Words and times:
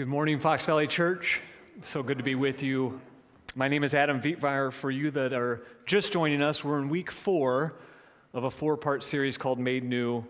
Good 0.00 0.08
morning, 0.08 0.40
Fox 0.40 0.64
Valley 0.64 0.86
Church. 0.86 1.42
So 1.82 2.02
good 2.02 2.16
to 2.16 2.24
be 2.24 2.34
with 2.34 2.62
you. 2.62 2.98
My 3.54 3.68
name 3.68 3.84
is 3.84 3.94
Adam 3.94 4.18
Vietmeyer. 4.18 4.72
For 4.72 4.90
you 4.90 5.10
that 5.10 5.34
are 5.34 5.66
just 5.84 6.10
joining 6.10 6.40
us, 6.40 6.64
we're 6.64 6.78
in 6.78 6.88
week 6.88 7.10
four 7.10 7.74
of 8.32 8.44
a 8.44 8.50
four 8.50 8.78
part 8.78 9.04
series 9.04 9.36
called 9.36 9.58
Made 9.58 9.84
New. 9.84 10.24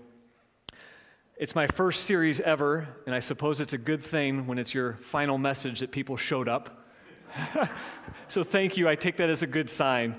It's 1.36 1.54
my 1.54 1.68
first 1.68 2.02
series 2.02 2.40
ever, 2.40 2.88
and 3.06 3.14
I 3.14 3.20
suppose 3.20 3.60
it's 3.60 3.72
a 3.72 3.78
good 3.78 4.02
thing 4.02 4.48
when 4.48 4.58
it's 4.58 4.74
your 4.74 4.94
final 4.94 5.38
message 5.38 5.78
that 5.78 5.92
people 5.92 6.16
showed 6.16 6.48
up. 6.48 6.84
so 8.26 8.42
thank 8.42 8.76
you. 8.76 8.88
I 8.88 8.96
take 8.96 9.18
that 9.18 9.30
as 9.30 9.44
a 9.44 9.46
good 9.46 9.70
sign. 9.70 10.16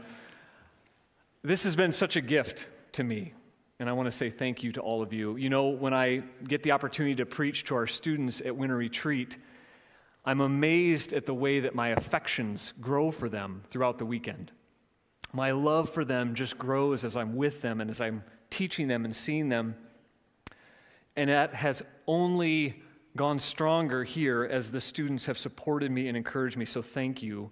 This 1.43 1.65
has 1.65 1.75
been 1.75 1.91
such 1.91 2.15
a 2.15 2.21
gift 2.21 2.69
to 2.93 3.03
me, 3.03 3.33
and 3.81 3.89
I 3.89 3.93
want 3.93 4.05
to 4.05 4.11
say 4.11 4.29
thank 4.29 4.61
you 4.61 4.71
to 4.73 4.79
all 4.79 5.01
of 5.01 5.11
you. 5.11 5.37
You 5.37 5.49
know, 5.49 5.69
when 5.69 5.91
I 5.91 6.21
get 6.47 6.61
the 6.61 6.71
opportunity 6.71 7.15
to 7.15 7.25
preach 7.25 7.63
to 7.63 7.75
our 7.75 7.87
students 7.87 8.39
at 8.39 8.55
Winter 8.55 8.77
Retreat, 8.77 9.39
I'm 10.23 10.41
amazed 10.41 11.13
at 11.13 11.25
the 11.25 11.33
way 11.33 11.61
that 11.61 11.73
my 11.73 11.89
affections 11.89 12.73
grow 12.79 13.09
for 13.09 13.27
them 13.27 13.63
throughout 13.71 13.97
the 13.97 14.05
weekend. 14.05 14.51
My 15.33 15.49
love 15.49 15.89
for 15.89 16.05
them 16.05 16.35
just 16.35 16.59
grows 16.59 17.03
as 17.03 17.17
I'm 17.17 17.35
with 17.35 17.63
them 17.63 17.81
and 17.81 17.89
as 17.89 18.01
I'm 18.01 18.23
teaching 18.51 18.87
them 18.87 19.03
and 19.03 19.15
seeing 19.15 19.49
them. 19.49 19.75
And 21.15 21.31
that 21.31 21.55
has 21.55 21.81
only 22.05 22.83
gone 23.17 23.39
stronger 23.39 24.03
here 24.03 24.43
as 24.43 24.71
the 24.71 24.79
students 24.79 25.25
have 25.25 25.39
supported 25.39 25.89
me 25.89 26.07
and 26.07 26.15
encouraged 26.15 26.55
me. 26.55 26.65
So 26.65 26.83
thank 26.83 27.23
you 27.23 27.49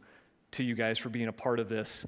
to 0.52 0.64
you 0.64 0.75
guys 0.75 1.00
for 1.00 1.09
being 1.09 1.27
a 1.27 1.34
part 1.34 1.59
of 1.59 1.70
this. 1.70 2.05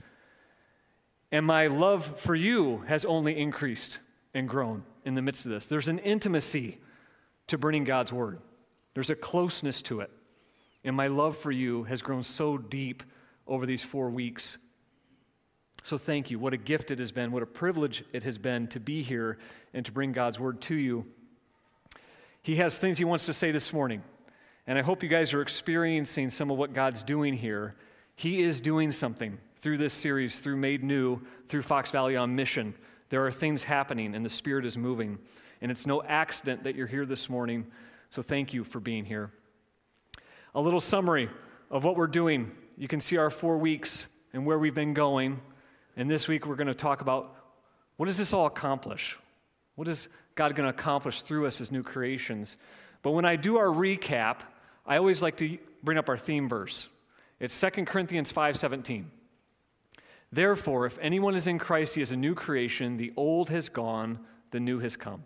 And 1.32 1.44
my 1.44 1.66
love 1.66 2.20
for 2.20 2.36
you 2.36 2.84
has 2.88 3.04
only 3.04 3.36
increased 3.36 3.98
and 4.34 4.48
grown 4.48 4.84
in 5.06 5.16
the 5.16 5.22
midst 5.22 5.46
of 5.46 5.52
this. 5.52 5.66
There's 5.66 5.88
an 5.88 6.00
intimacy 6.00 6.80
to 7.48 7.58
bringing 7.58 7.84
God's 7.84 8.14
word, 8.14 8.40
there's 8.94 9.10
a 9.10 9.16
closeness 9.16 9.82
to 9.84 10.02
it. 10.02 10.12
And 10.84 10.96
my 10.96 11.08
love 11.08 11.38
for 11.38 11.52
you 11.52 11.84
has 11.84 12.02
grown 12.02 12.24
so 12.24 12.58
deep 12.58 13.04
over 13.48 13.68
these 13.68 13.84
four 13.84 14.10
weeks. 14.10 14.58
So 15.84 15.98
thank 15.98 16.32
you. 16.32 16.40
What 16.40 16.54
a 16.54 16.58
gift 16.58 16.92
it 16.92 17.00
has 17.00 17.12
been. 17.12 17.32
What 17.32 17.44
a 17.44 17.48
privilege 17.48 18.04
it 18.14 18.24
has 18.24 18.38
been 18.38 18.68
to 18.70 18.80
be 18.80 19.04
here 19.04 19.38
and 19.74 19.86
to 19.86 19.92
bring 19.92 20.12
God's 20.12 20.40
word 20.40 20.62
to 20.62 20.76
you. 20.76 21.06
He 22.44 22.56
has 22.56 22.78
things 22.78 22.98
he 22.98 23.06
wants 23.06 23.26
to 23.28 23.34
say 23.34 23.52
this 23.52 23.74
morning. 23.74 24.02
And 24.68 24.78
I 24.78 24.82
hope 24.82 25.04
you 25.04 25.10
guys 25.10 25.34
are 25.34 25.42
experiencing 25.42 26.30
some 26.30 26.50
of 26.50 26.58
what 26.58 26.74
God's 26.74 27.04
doing 27.04 27.34
here. 27.34 27.76
He 28.16 28.42
is 28.42 28.60
doing 28.60 28.92
something 28.92 29.38
through 29.62 29.78
this 29.78 29.94
series, 29.94 30.40
through 30.40 30.58
Made 30.58 30.84
New, 30.84 31.22
through 31.50 31.64
Fox 31.64 31.92
Valley 31.92 32.16
on 32.16 32.36
Mission. 32.36 32.74
There 33.12 33.28
are 33.28 33.32
things 33.32 33.62
happening, 33.62 34.16
and 34.16 34.24
the 34.24 34.30
Spirit 34.30 34.66
is 34.66 34.78
moving. 34.78 35.20
And 35.62 35.70
it's 35.70 35.86
no 35.86 36.02
accident 36.02 36.64
that 36.64 36.76
you're 36.76 36.88
here 36.88 37.06
this 37.06 37.30
morning. 37.30 37.68
So 38.10 38.22
thank 38.22 38.54
you 38.54 38.64
for 38.64 38.80
being 38.80 39.04
here. 39.04 39.32
A 40.56 40.62
little 40.62 40.80
summary 40.80 41.30
of 41.70 41.84
what 41.84 41.98
we're 41.98 42.08
doing. 42.08 42.52
You 42.78 42.88
can 42.88 43.02
see 43.02 43.18
our 43.18 43.30
four 43.30 43.58
weeks 43.58 44.08
and 44.32 44.46
where 44.46 44.58
we've 44.58 44.74
been 44.74 44.94
going. 44.94 45.42
And 45.98 46.10
this 46.10 46.30
week 46.30 46.48
we're 46.48 46.56
going 46.56 46.68
to 46.68 46.74
talk 46.74 47.02
about 47.02 47.36
what 47.98 48.06
does 48.06 48.18
this 48.18 48.34
all 48.34 48.46
accomplish? 48.46 49.20
What 49.76 49.90
is 49.90 50.08
God 50.36 50.56
going 50.56 50.72
to 50.72 50.74
accomplish 50.74 51.22
through 51.22 51.48
us 51.48 51.60
as 51.60 51.70
new 51.70 51.84
creations? 51.84 52.56
But 53.02 53.12
when 53.12 53.26
I 53.26 53.36
do 53.36 53.58
our 53.58 53.68
recap, 53.68 54.38
I 54.86 54.96
always 54.96 55.22
like 55.22 55.36
to 55.38 55.58
bring 55.84 55.98
up 55.98 56.08
our 56.08 56.18
theme 56.18 56.48
verse. 56.48 56.88
It's 57.42 57.60
2 57.60 57.86
Corinthians 57.86 58.32
5:17. 58.32 59.04
Therefore, 60.32 60.86
if 60.86 60.98
anyone 61.02 61.36
is 61.36 61.48
in 61.48 61.60
Christ, 61.60 61.96
he 61.96 62.02
is 62.02 62.12
a 62.12 62.16
new 62.16 62.34
creation. 62.34 62.98
The 62.98 63.12
old 63.18 63.50
has 63.50 63.68
gone, 63.68 64.20
the 64.52 64.60
new 64.60 64.80
has 64.80 64.96
come. 64.96 65.24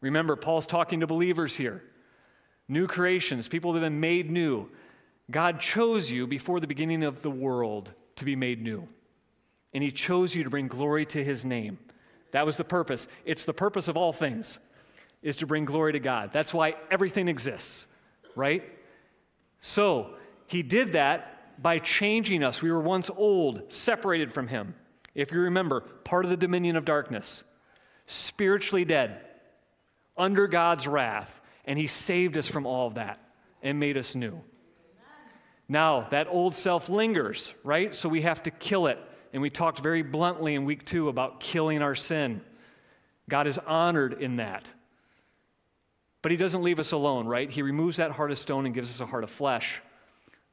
Remember, 0.00 0.36
Paul's 0.36 0.66
talking 0.66 1.00
to 1.00 1.06
believers 1.06 1.56
here. 1.56 1.82
New 2.68 2.86
creations, 2.86 3.48
people 3.48 3.72
that 3.72 3.80
have 3.80 3.90
been 3.90 4.00
made 4.00 4.30
new. 4.30 4.68
God 5.30 5.60
chose 5.60 6.10
you 6.10 6.26
before 6.26 6.60
the 6.60 6.66
beginning 6.66 7.02
of 7.02 7.22
the 7.22 7.30
world 7.30 7.92
to 8.16 8.24
be 8.24 8.36
made 8.36 8.62
new. 8.62 8.86
And 9.74 9.82
he 9.82 9.90
chose 9.90 10.34
you 10.34 10.44
to 10.44 10.50
bring 10.50 10.68
glory 10.68 11.04
to 11.06 11.24
his 11.24 11.44
name. 11.44 11.78
That 12.30 12.46
was 12.46 12.56
the 12.56 12.64
purpose. 12.64 13.08
It's 13.24 13.44
the 13.44 13.52
purpose 13.52 13.88
of 13.88 13.96
all 13.96 14.12
things 14.12 14.58
is 15.22 15.36
to 15.36 15.46
bring 15.46 15.64
glory 15.64 15.92
to 15.92 15.98
God. 15.98 16.30
That's 16.32 16.54
why 16.54 16.74
everything 16.90 17.26
exists, 17.26 17.88
right? 18.36 18.62
So, 19.60 20.14
he 20.46 20.62
did 20.62 20.92
that 20.92 21.35
by 21.58 21.78
changing 21.78 22.42
us. 22.42 22.62
We 22.62 22.70
were 22.70 22.80
once 22.80 23.10
old, 23.14 23.72
separated 23.72 24.32
from 24.32 24.48
Him. 24.48 24.74
If 25.14 25.32
you 25.32 25.40
remember, 25.40 25.80
part 25.80 26.24
of 26.24 26.30
the 26.30 26.36
dominion 26.36 26.76
of 26.76 26.84
darkness, 26.84 27.42
spiritually 28.06 28.84
dead, 28.84 29.20
under 30.16 30.46
God's 30.46 30.86
wrath, 30.86 31.40
and 31.64 31.78
He 31.78 31.86
saved 31.86 32.36
us 32.36 32.48
from 32.48 32.66
all 32.66 32.86
of 32.86 32.94
that 32.94 33.20
and 33.62 33.80
made 33.80 33.96
us 33.96 34.14
new. 34.14 34.40
Now, 35.68 36.06
that 36.10 36.28
old 36.28 36.54
self 36.54 36.88
lingers, 36.88 37.52
right? 37.64 37.94
So 37.94 38.08
we 38.08 38.22
have 38.22 38.42
to 38.44 38.50
kill 38.50 38.86
it. 38.86 38.98
And 39.32 39.42
we 39.42 39.50
talked 39.50 39.80
very 39.80 40.02
bluntly 40.02 40.54
in 40.54 40.64
week 40.64 40.86
two 40.86 41.08
about 41.08 41.40
killing 41.40 41.82
our 41.82 41.94
sin. 41.94 42.40
God 43.28 43.46
is 43.46 43.58
honored 43.58 44.22
in 44.22 44.36
that. 44.36 44.72
But 46.22 46.30
He 46.30 46.36
doesn't 46.36 46.62
leave 46.62 46.78
us 46.78 46.92
alone, 46.92 47.26
right? 47.26 47.50
He 47.50 47.62
removes 47.62 47.96
that 47.96 48.12
heart 48.12 48.30
of 48.30 48.38
stone 48.38 48.66
and 48.66 48.74
gives 48.74 48.90
us 48.90 49.00
a 49.00 49.06
heart 49.06 49.24
of 49.24 49.30
flesh. 49.30 49.80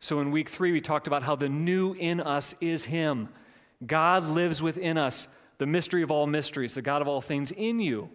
So 0.03 0.19
in 0.19 0.31
week 0.31 0.49
three, 0.49 0.73
we 0.73 0.81
talked 0.81 1.07
about 1.07 1.23
how 1.23 1.37
the 1.37 1.47
new 1.47 1.93
in 1.93 2.19
us 2.19 2.53
is 2.59 2.83
Him. 2.83 3.29
God 3.87 4.25
lives 4.25 4.61
within 4.61 4.97
us, 4.97 5.29
the 5.59 5.65
mystery 5.65 6.03
of 6.03 6.11
all 6.11 6.27
mysteries, 6.27 6.73
the 6.73 6.81
God 6.81 7.01
of 7.01 7.07
all 7.07 7.21
things 7.21 7.53
in 7.53 7.79
you. 7.79 8.09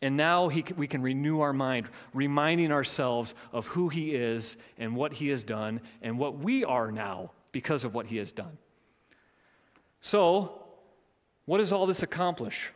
And 0.00 0.16
now 0.16 0.48
he, 0.48 0.64
we 0.74 0.86
can 0.86 1.02
renew 1.02 1.40
our 1.40 1.52
mind, 1.52 1.90
reminding 2.14 2.72
ourselves 2.72 3.34
of 3.52 3.66
who 3.66 3.90
He 3.90 4.14
is 4.14 4.56
and 4.78 4.96
what 4.96 5.12
He 5.12 5.28
has 5.28 5.44
done 5.44 5.82
and 6.00 6.18
what 6.18 6.38
we 6.38 6.64
are 6.64 6.90
now 6.90 7.32
because 7.52 7.84
of 7.84 7.92
what 7.92 8.06
He 8.06 8.16
has 8.16 8.32
done. 8.32 8.56
So, 10.00 10.62
what 11.44 11.58
does 11.58 11.72
all 11.72 11.84
this 11.84 12.02
accomplish? 12.02 12.70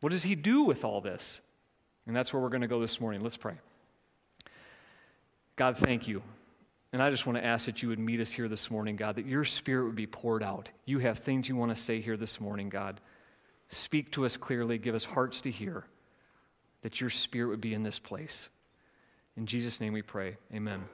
What 0.00 0.12
does 0.12 0.22
He 0.22 0.34
do 0.34 0.62
with 0.62 0.82
all 0.82 1.02
this? 1.02 1.42
And 2.06 2.16
that's 2.16 2.32
where 2.32 2.40
we're 2.40 2.48
going 2.48 2.62
to 2.62 2.68
go 2.68 2.80
this 2.80 3.02
morning. 3.02 3.20
Let's 3.20 3.36
pray. 3.36 3.56
God, 5.56 5.76
thank 5.76 6.08
you 6.08 6.22
and 6.92 7.02
I 7.02 7.10
just 7.10 7.26
want 7.26 7.38
to 7.38 7.44
ask 7.44 7.66
that 7.66 7.82
you 7.82 7.88
would 7.88 7.98
meet 7.98 8.20
us 8.20 8.30
here 8.30 8.48
this 8.48 8.70
morning, 8.70 8.96
God, 8.96 9.16
that 9.16 9.26
your 9.26 9.44
spirit 9.44 9.86
would 9.86 9.96
be 9.96 10.06
poured 10.06 10.42
out. 10.42 10.68
You 10.84 10.98
have 10.98 11.18
things 11.18 11.48
you 11.48 11.56
want 11.56 11.74
to 11.74 11.82
say 11.82 12.00
here 12.00 12.18
this 12.18 12.38
morning, 12.38 12.68
God. 12.68 13.00
Speak 13.68 14.12
to 14.12 14.26
us 14.26 14.36
clearly, 14.36 14.76
give 14.76 14.94
us 14.94 15.04
hearts 15.04 15.40
to 15.42 15.50
hear, 15.50 15.84
that 16.82 17.00
your 17.00 17.08
spirit 17.08 17.48
would 17.48 17.62
be 17.62 17.72
in 17.72 17.82
this 17.82 17.98
place. 17.98 18.50
In 19.38 19.46
Jesus' 19.46 19.80
name 19.80 19.94
we 19.94 20.02
pray. 20.02 20.36
Amen. 20.54 20.84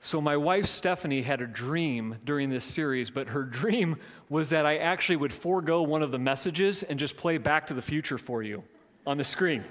So, 0.00 0.20
my 0.20 0.36
wife 0.36 0.66
Stephanie 0.66 1.22
had 1.22 1.42
a 1.42 1.46
dream 1.46 2.16
during 2.24 2.48
this 2.48 2.64
series, 2.64 3.10
but 3.10 3.28
her 3.28 3.42
dream 3.44 3.96
was 4.30 4.50
that 4.50 4.64
I 4.64 4.78
actually 4.78 5.16
would 5.16 5.32
forego 5.32 5.82
one 5.82 6.02
of 6.02 6.10
the 6.10 6.18
messages 6.18 6.82
and 6.82 6.98
just 6.98 7.16
play 7.18 7.36
Back 7.36 7.66
to 7.66 7.74
the 7.74 7.82
Future 7.82 8.16
for 8.16 8.42
you 8.42 8.64
on 9.06 9.18
the 9.18 9.24
screen. 9.24 9.64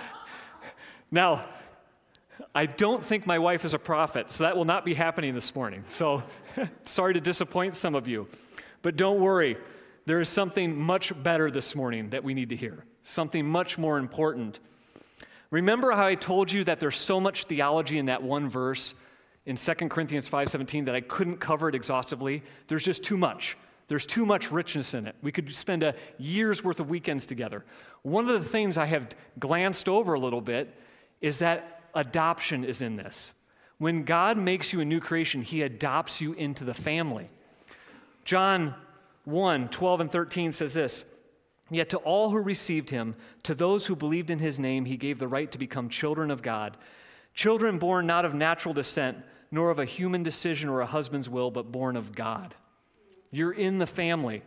now, 1.10 1.46
I 2.54 2.66
don't 2.66 3.04
think 3.04 3.26
my 3.26 3.38
wife 3.38 3.64
is 3.64 3.74
a 3.74 3.78
prophet, 3.78 4.32
so 4.32 4.44
that 4.44 4.56
will 4.56 4.64
not 4.64 4.84
be 4.84 4.94
happening 4.94 5.34
this 5.34 5.54
morning. 5.54 5.84
So 5.86 6.22
sorry 6.84 7.14
to 7.14 7.20
disappoint 7.20 7.74
some 7.74 7.94
of 7.94 8.08
you. 8.08 8.26
But 8.82 8.96
don't 8.96 9.20
worry, 9.20 9.56
there 10.06 10.20
is 10.20 10.28
something 10.28 10.76
much 10.76 11.12
better 11.22 11.50
this 11.50 11.74
morning 11.74 12.10
that 12.10 12.22
we 12.22 12.34
need 12.34 12.50
to 12.50 12.56
hear, 12.56 12.84
something 13.02 13.46
much 13.46 13.78
more 13.78 13.98
important. 13.98 14.60
Remember 15.50 15.92
how 15.92 16.06
I 16.06 16.14
told 16.14 16.50
you 16.50 16.64
that 16.64 16.80
there's 16.80 16.96
so 16.96 17.20
much 17.20 17.44
theology 17.44 17.98
in 17.98 18.06
that 18.06 18.22
one 18.22 18.48
verse 18.48 18.94
in 19.46 19.56
2 19.56 19.88
Corinthians 19.88 20.28
5:17 20.28 20.84
that 20.86 20.94
I 20.94 21.00
couldn't 21.00 21.38
cover 21.38 21.68
it 21.68 21.74
exhaustively? 21.74 22.42
There's 22.66 22.84
just 22.84 23.02
too 23.02 23.16
much. 23.16 23.56
There's 23.86 24.06
too 24.06 24.24
much 24.24 24.50
richness 24.50 24.94
in 24.94 25.06
it. 25.06 25.14
We 25.22 25.30
could 25.30 25.54
spend 25.54 25.82
a 25.82 25.94
year's 26.18 26.64
worth 26.64 26.80
of 26.80 26.88
weekends 26.88 27.26
together. 27.26 27.64
One 28.02 28.28
of 28.28 28.42
the 28.42 28.48
things 28.48 28.78
I 28.78 28.86
have 28.86 29.08
glanced 29.38 29.88
over 29.88 30.14
a 30.14 30.18
little 30.18 30.40
bit 30.40 30.74
is 31.20 31.38
that 31.38 31.73
adoption 31.94 32.64
is 32.64 32.82
in 32.82 32.96
this. 32.96 33.32
When 33.78 34.04
God 34.04 34.38
makes 34.38 34.72
you 34.72 34.80
a 34.80 34.84
new 34.84 35.00
creation, 35.00 35.42
he 35.42 35.62
adopts 35.62 36.20
you 36.20 36.32
into 36.34 36.64
the 36.64 36.74
family. 36.74 37.26
John 38.24 38.74
1 39.24 39.68
12 39.68 40.00
and 40.00 40.12
13 40.12 40.52
says 40.52 40.74
this 40.74 41.04
Yet 41.70 41.90
to 41.90 41.98
all 41.98 42.30
who 42.30 42.38
received 42.38 42.90
him, 42.90 43.14
to 43.42 43.54
those 43.54 43.86
who 43.86 43.96
believed 43.96 44.30
in 44.30 44.38
his 44.38 44.60
name, 44.60 44.84
he 44.84 44.96
gave 44.96 45.18
the 45.18 45.28
right 45.28 45.50
to 45.50 45.58
become 45.58 45.88
children 45.88 46.30
of 46.30 46.42
God. 46.42 46.76
Children 47.32 47.78
born 47.78 48.06
not 48.06 48.24
of 48.24 48.34
natural 48.34 48.74
descent, 48.74 49.18
nor 49.50 49.70
of 49.70 49.78
a 49.78 49.84
human 49.84 50.22
decision 50.22 50.68
or 50.68 50.80
a 50.80 50.86
husband's 50.86 51.28
will, 51.28 51.50
but 51.50 51.72
born 51.72 51.96
of 51.96 52.14
God. 52.14 52.54
You're 53.30 53.52
in 53.52 53.78
the 53.78 53.86
family. 53.86 54.42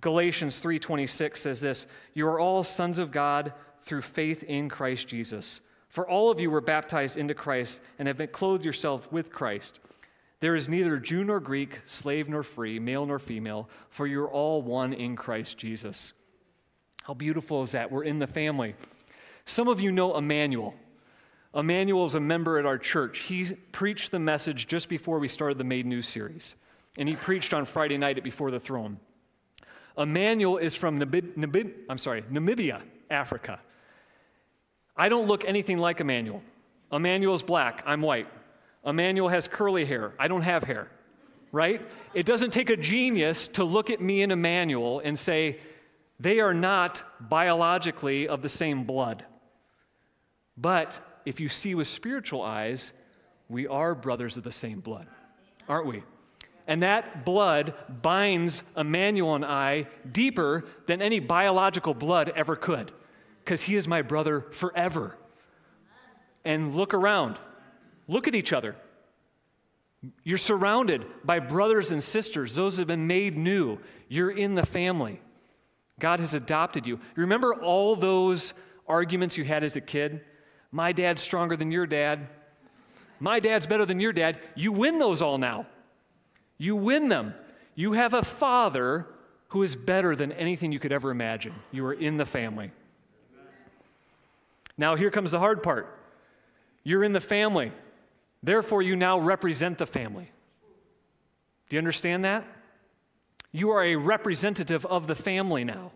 Galatians 0.00 0.58
3:26 0.58 1.40
says 1.40 1.60
this, 1.60 1.86
"You 2.14 2.26
are 2.26 2.40
all 2.40 2.64
sons 2.64 2.98
of 2.98 3.12
God 3.12 3.52
through 3.82 4.02
faith 4.02 4.42
in 4.42 4.68
Christ 4.68 5.08
Jesus. 5.08 5.60
For 5.88 6.08
all 6.08 6.30
of 6.30 6.40
you 6.40 6.50
were 6.50 6.60
baptized 6.60 7.16
into 7.16 7.34
Christ 7.34 7.80
and 7.98 8.08
have 8.08 8.16
been 8.16 8.28
clothed 8.28 8.64
yourselves 8.64 9.06
with 9.10 9.32
Christ. 9.32 9.78
There 10.40 10.56
is 10.56 10.68
neither 10.68 10.96
Jew 10.96 11.22
nor 11.22 11.38
Greek, 11.38 11.80
slave 11.86 12.28
nor 12.28 12.42
free, 12.42 12.78
male 12.78 13.06
nor 13.06 13.18
female, 13.18 13.68
for 13.90 14.06
you're 14.06 14.28
all 14.28 14.62
one 14.62 14.92
in 14.92 15.14
Christ 15.14 15.58
Jesus. 15.58 16.14
How 17.02 17.14
beautiful 17.14 17.62
is 17.62 17.72
that? 17.72 17.92
We're 17.92 18.04
in 18.04 18.18
the 18.18 18.26
family. 18.26 18.74
Some 19.44 19.68
of 19.68 19.80
you 19.80 19.92
know 19.92 20.16
Emmanuel. 20.16 20.74
Emmanuel 21.54 22.06
is 22.06 22.14
a 22.14 22.20
member 22.20 22.58
at 22.58 22.66
our 22.66 22.78
church. 22.78 23.18
He 23.20 23.52
preached 23.72 24.10
the 24.10 24.18
message 24.18 24.66
just 24.66 24.88
before 24.88 25.18
we 25.18 25.28
started 25.28 25.58
the 25.58 25.64
Made 25.64 25.84
New 25.84 26.02
series, 26.02 26.54
and 26.96 27.08
he 27.08 27.16
preached 27.16 27.52
on 27.52 27.66
Friday 27.66 27.98
night 27.98 28.18
at 28.18 28.24
Before 28.24 28.50
the 28.50 28.60
Throne. 28.60 28.98
Emmanuel 29.98 30.56
is 30.56 30.74
from 30.74 30.98
Namib- 30.98 31.36
Namib- 31.36 31.74
I'm 31.88 31.98
sorry, 31.98 32.22
Namibia, 32.22 32.80
Africa. 33.10 33.60
I 34.96 35.08
don't 35.08 35.26
look 35.26 35.44
anything 35.44 35.78
like 35.78 36.00
Emmanuel. 36.00 36.42
Emmanuel's 36.92 37.42
black, 37.42 37.82
I'm 37.86 38.02
white. 38.02 38.28
Emmanuel 38.84 39.28
has 39.28 39.48
curly 39.48 39.84
hair, 39.84 40.12
I 40.18 40.28
don't 40.28 40.42
have 40.42 40.64
hair, 40.64 40.90
right? 41.52 41.80
It 42.14 42.26
doesn't 42.26 42.52
take 42.52 42.68
a 42.68 42.76
genius 42.76 43.48
to 43.48 43.64
look 43.64 43.90
at 43.90 44.00
me 44.00 44.22
and 44.22 44.32
Emmanuel 44.32 45.00
and 45.04 45.18
say, 45.18 45.58
they 46.18 46.40
are 46.40 46.54
not 46.54 47.02
biologically 47.28 48.28
of 48.28 48.42
the 48.42 48.48
same 48.48 48.84
blood. 48.84 49.24
But 50.56 50.98
if 51.24 51.40
you 51.40 51.48
see 51.48 51.74
with 51.74 51.88
spiritual 51.88 52.42
eyes, 52.42 52.92
we 53.48 53.66
are 53.66 53.94
brothers 53.94 54.36
of 54.36 54.44
the 54.44 54.52
same 54.52 54.80
blood, 54.80 55.06
aren't 55.68 55.86
we? 55.86 56.02
And 56.66 56.82
that 56.82 57.24
blood 57.24 57.74
binds 58.02 58.62
Emmanuel 58.76 59.34
and 59.34 59.44
I 59.44 59.88
deeper 60.10 60.64
than 60.86 61.02
any 61.02 61.18
biological 61.18 61.94
blood 61.94 62.32
ever 62.36 62.56
could, 62.56 62.92
because 63.44 63.62
he 63.62 63.76
is 63.76 63.88
my 63.88 64.02
brother 64.02 64.46
forever. 64.52 65.16
And 66.44 66.74
look 66.74 66.94
around, 66.94 67.38
look 68.08 68.28
at 68.28 68.34
each 68.34 68.52
other. 68.52 68.76
You're 70.24 70.38
surrounded 70.38 71.06
by 71.24 71.38
brothers 71.38 71.92
and 71.92 72.02
sisters, 72.02 72.54
those 72.54 72.78
have 72.78 72.88
been 72.88 73.06
made 73.06 73.36
new. 73.36 73.78
You're 74.08 74.32
in 74.32 74.54
the 74.54 74.66
family. 74.66 75.20
God 76.00 76.18
has 76.18 76.34
adopted 76.34 76.86
you. 76.86 76.98
Remember 77.14 77.54
all 77.54 77.94
those 77.94 78.54
arguments 78.88 79.36
you 79.36 79.44
had 79.44 79.62
as 79.62 79.76
a 79.76 79.80
kid? 79.80 80.22
My 80.72 80.90
dad's 80.90 81.22
stronger 81.22 81.56
than 81.56 81.70
your 81.70 81.86
dad. 81.86 82.26
My 83.20 83.38
dad's 83.38 83.66
better 83.66 83.86
than 83.86 84.00
your 84.00 84.12
dad. 84.12 84.40
You 84.56 84.72
win 84.72 84.98
those 84.98 85.22
all 85.22 85.38
now. 85.38 85.66
You 86.58 86.74
win 86.74 87.08
them. 87.08 87.34
You 87.76 87.92
have 87.92 88.14
a 88.14 88.22
father 88.22 89.06
who 89.48 89.62
is 89.62 89.76
better 89.76 90.16
than 90.16 90.32
anything 90.32 90.72
you 90.72 90.80
could 90.80 90.92
ever 90.92 91.10
imagine. 91.10 91.54
You 91.70 91.86
are 91.86 91.92
in 91.92 92.16
the 92.16 92.26
family. 92.26 92.72
Now, 94.82 94.96
here 94.96 95.12
comes 95.12 95.30
the 95.30 95.38
hard 95.38 95.62
part. 95.62 95.96
You're 96.82 97.04
in 97.04 97.12
the 97.12 97.20
family. 97.20 97.70
Therefore, 98.42 98.82
you 98.82 98.96
now 98.96 99.20
represent 99.20 99.78
the 99.78 99.86
family. 99.86 100.28
Do 101.68 101.76
you 101.76 101.78
understand 101.78 102.24
that? 102.24 102.44
You 103.52 103.70
are 103.70 103.84
a 103.84 103.94
representative 103.94 104.84
of 104.84 105.06
the 105.06 105.14
family 105.14 105.62
now. 105.62 105.92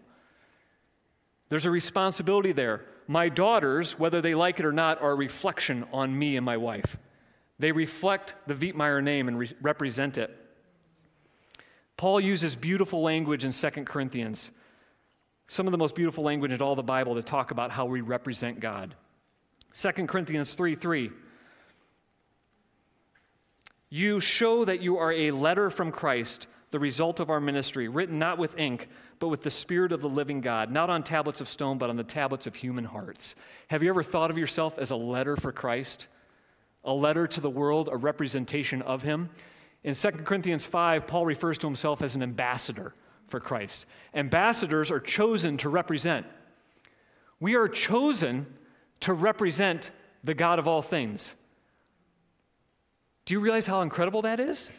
There's 1.48 1.66
a 1.66 1.70
responsibility 1.72 2.52
there. 2.52 2.84
My 3.08 3.28
daughters, 3.28 3.98
whether 3.98 4.22
they 4.22 4.36
like 4.36 4.60
it 4.60 4.64
or 4.64 4.72
not, 4.72 5.02
are 5.02 5.10
a 5.10 5.16
reflection 5.16 5.84
on 5.92 6.16
me 6.16 6.36
and 6.36 6.46
my 6.46 6.56
wife. 6.56 6.96
They 7.58 7.72
reflect 7.72 8.36
the 8.46 8.54
Vietmeyer 8.54 9.02
name 9.02 9.26
and 9.26 9.36
re- 9.36 9.50
represent 9.60 10.16
it. 10.16 10.30
Paul 11.96 12.20
uses 12.20 12.54
beautiful 12.54 13.02
language 13.02 13.44
in 13.44 13.50
2 13.50 13.68
Corinthians, 13.84 14.52
some 15.48 15.66
of 15.66 15.72
the 15.72 15.78
most 15.78 15.94
beautiful 15.94 16.24
language 16.24 16.52
in 16.52 16.60
all 16.60 16.74
the 16.74 16.82
Bible 16.82 17.14
to 17.14 17.22
talk 17.22 17.50
about 17.50 17.70
how 17.70 17.86
we 17.86 18.00
represent 18.00 18.60
God. 18.60 18.94
2 19.74 19.90
Corinthians 20.06 20.54
3 20.54 20.74
3. 20.74 21.10
You 23.88 24.18
show 24.18 24.64
that 24.64 24.80
you 24.80 24.98
are 24.98 25.12
a 25.12 25.30
letter 25.30 25.70
from 25.70 25.92
Christ, 25.92 26.48
the 26.72 26.78
result 26.78 27.20
of 27.20 27.30
our 27.30 27.40
ministry, 27.40 27.86
written 27.86 28.18
not 28.18 28.36
with 28.36 28.58
ink, 28.58 28.88
but 29.20 29.28
with 29.28 29.42
the 29.42 29.50
Spirit 29.50 29.92
of 29.92 30.00
the 30.00 30.08
living 30.08 30.40
God, 30.40 30.72
not 30.72 30.90
on 30.90 31.04
tablets 31.04 31.40
of 31.40 31.48
stone, 31.48 31.78
but 31.78 31.88
on 31.88 31.96
the 31.96 32.02
tablets 32.02 32.48
of 32.48 32.54
human 32.54 32.84
hearts. 32.84 33.36
Have 33.68 33.82
you 33.82 33.88
ever 33.88 34.02
thought 34.02 34.30
of 34.30 34.38
yourself 34.38 34.76
as 34.78 34.90
a 34.90 34.96
letter 34.96 35.36
for 35.36 35.52
Christ? 35.52 36.08
A 36.84 36.92
letter 36.92 37.26
to 37.28 37.40
the 37.40 37.50
world, 37.50 37.88
a 37.90 37.96
representation 37.96 38.82
of 38.82 39.02
Him? 39.02 39.30
In 39.84 39.94
2 39.94 40.10
Corinthians 40.10 40.64
5, 40.64 41.06
Paul 41.06 41.24
refers 41.24 41.58
to 41.58 41.66
himself 41.68 42.02
as 42.02 42.16
an 42.16 42.22
ambassador 42.22 42.92
for 43.28 43.40
Christ. 43.40 43.86
Ambassadors 44.14 44.90
are 44.90 45.00
chosen 45.00 45.56
to 45.58 45.68
represent. 45.68 46.26
We 47.40 47.54
are 47.54 47.68
chosen 47.68 48.46
to 49.00 49.12
represent 49.12 49.90
the 50.24 50.34
God 50.34 50.58
of 50.58 50.66
all 50.66 50.82
things. 50.82 51.34
Do 53.24 53.34
you 53.34 53.40
realize 53.40 53.66
how 53.66 53.82
incredible 53.82 54.22
that 54.22 54.40
is? 54.40 54.70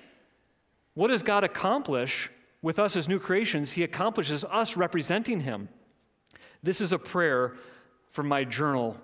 What 0.93 1.09
does 1.09 1.21
God 1.21 1.43
accomplish 1.43 2.29
with 2.61 2.79
us 2.79 2.95
as 2.95 3.07
new 3.07 3.19
creations? 3.19 3.71
He 3.71 3.83
accomplishes 3.83 4.43
us 4.45 4.75
representing 4.75 5.41
Him. 5.41 5.69
This 6.63 6.81
is 6.81 6.91
a 6.91 6.97
prayer 6.97 7.55
from 8.11 8.27
my 8.27 8.43
journal. 8.43 8.97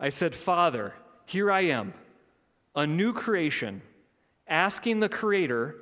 I 0.00 0.08
said, 0.08 0.34
Father, 0.34 0.94
here 1.26 1.50
I 1.50 1.62
am, 1.62 1.92
a 2.74 2.86
new 2.86 3.12
creation, 3.12 3.82
asking 4.48 5.00
the 5.00 5.08
Creator 5.08 5.74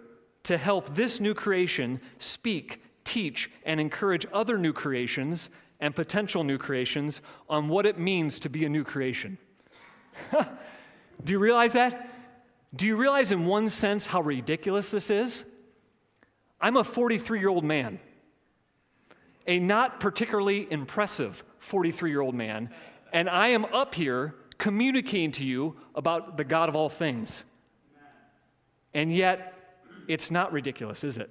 to 0.44 0.56
help 0.56 0.94
this 0.94 1.20
new 1.20 1.35
creation 1.35 2.00
speak, 2.19 2.82
teach, 3.05 3.50
and 3.64 3.81
encourage 3.81 4.26
other 4.32 4.56
new 4.56 4.73
creations 4.73 5.50
and 5.81 5.94
potential 5.94 6.44
new 6.44 6.58
creations 6.58 7.20
on 7.49 7.69
what 7.69 7.87
it 7.87 7.99
means 7.99 8.38
to 8.38 8.49
be 8.49 8.64
a 8.64 8.69
new 8.69 8.85
creation. 8.85 9.37
Do 11.25 11.32
you 11.32 11.38
realize 11.38 11.73
that? 11.73 12.11
Do 12.75 12.87
you 12.87 12.96
realize, 12.96 13.32
in 13.32 13.46
one 13.46 13.69
sense, 13.69 14.06
how 14.06 14.20
ridiculous 14.20 14.91
this 14.91 15.11
is? 15.11 15.44
I'm 16.61 16.76
a 16.76 16.85
43 16.85 17.38
year 17.38 17.49
old 17.49 17.64
man, 17.64 18.00
a 19.47 19.58
not 19.58 20.00
particularly 20.00 20.67
impressive 20.70 21.44
43 21.58 22.11
year 22.11 22.20
old 22.20 22.35
man, 22.35 22.70
and 23.12 23.29
I 23.29 23.49
am 23.49 23.64
up 23.67 23.94
here 23.94 24.35
communicating 24.58 25.32
to 25.32 25.44
you 25.44 25.76
about 25.94 26.37
the 26.37 26.44
God 26.44 26.69
of 26.69 26.76
all 26.76 26.88
things. 26.88 27.44
And 28.93 29.12
yet, 29.12 29.53
it's 30.08 30.30
not 30.30 30.52
ridiculous, 30.52 31.04
is 31.04 31.18
it? 31.18 31.30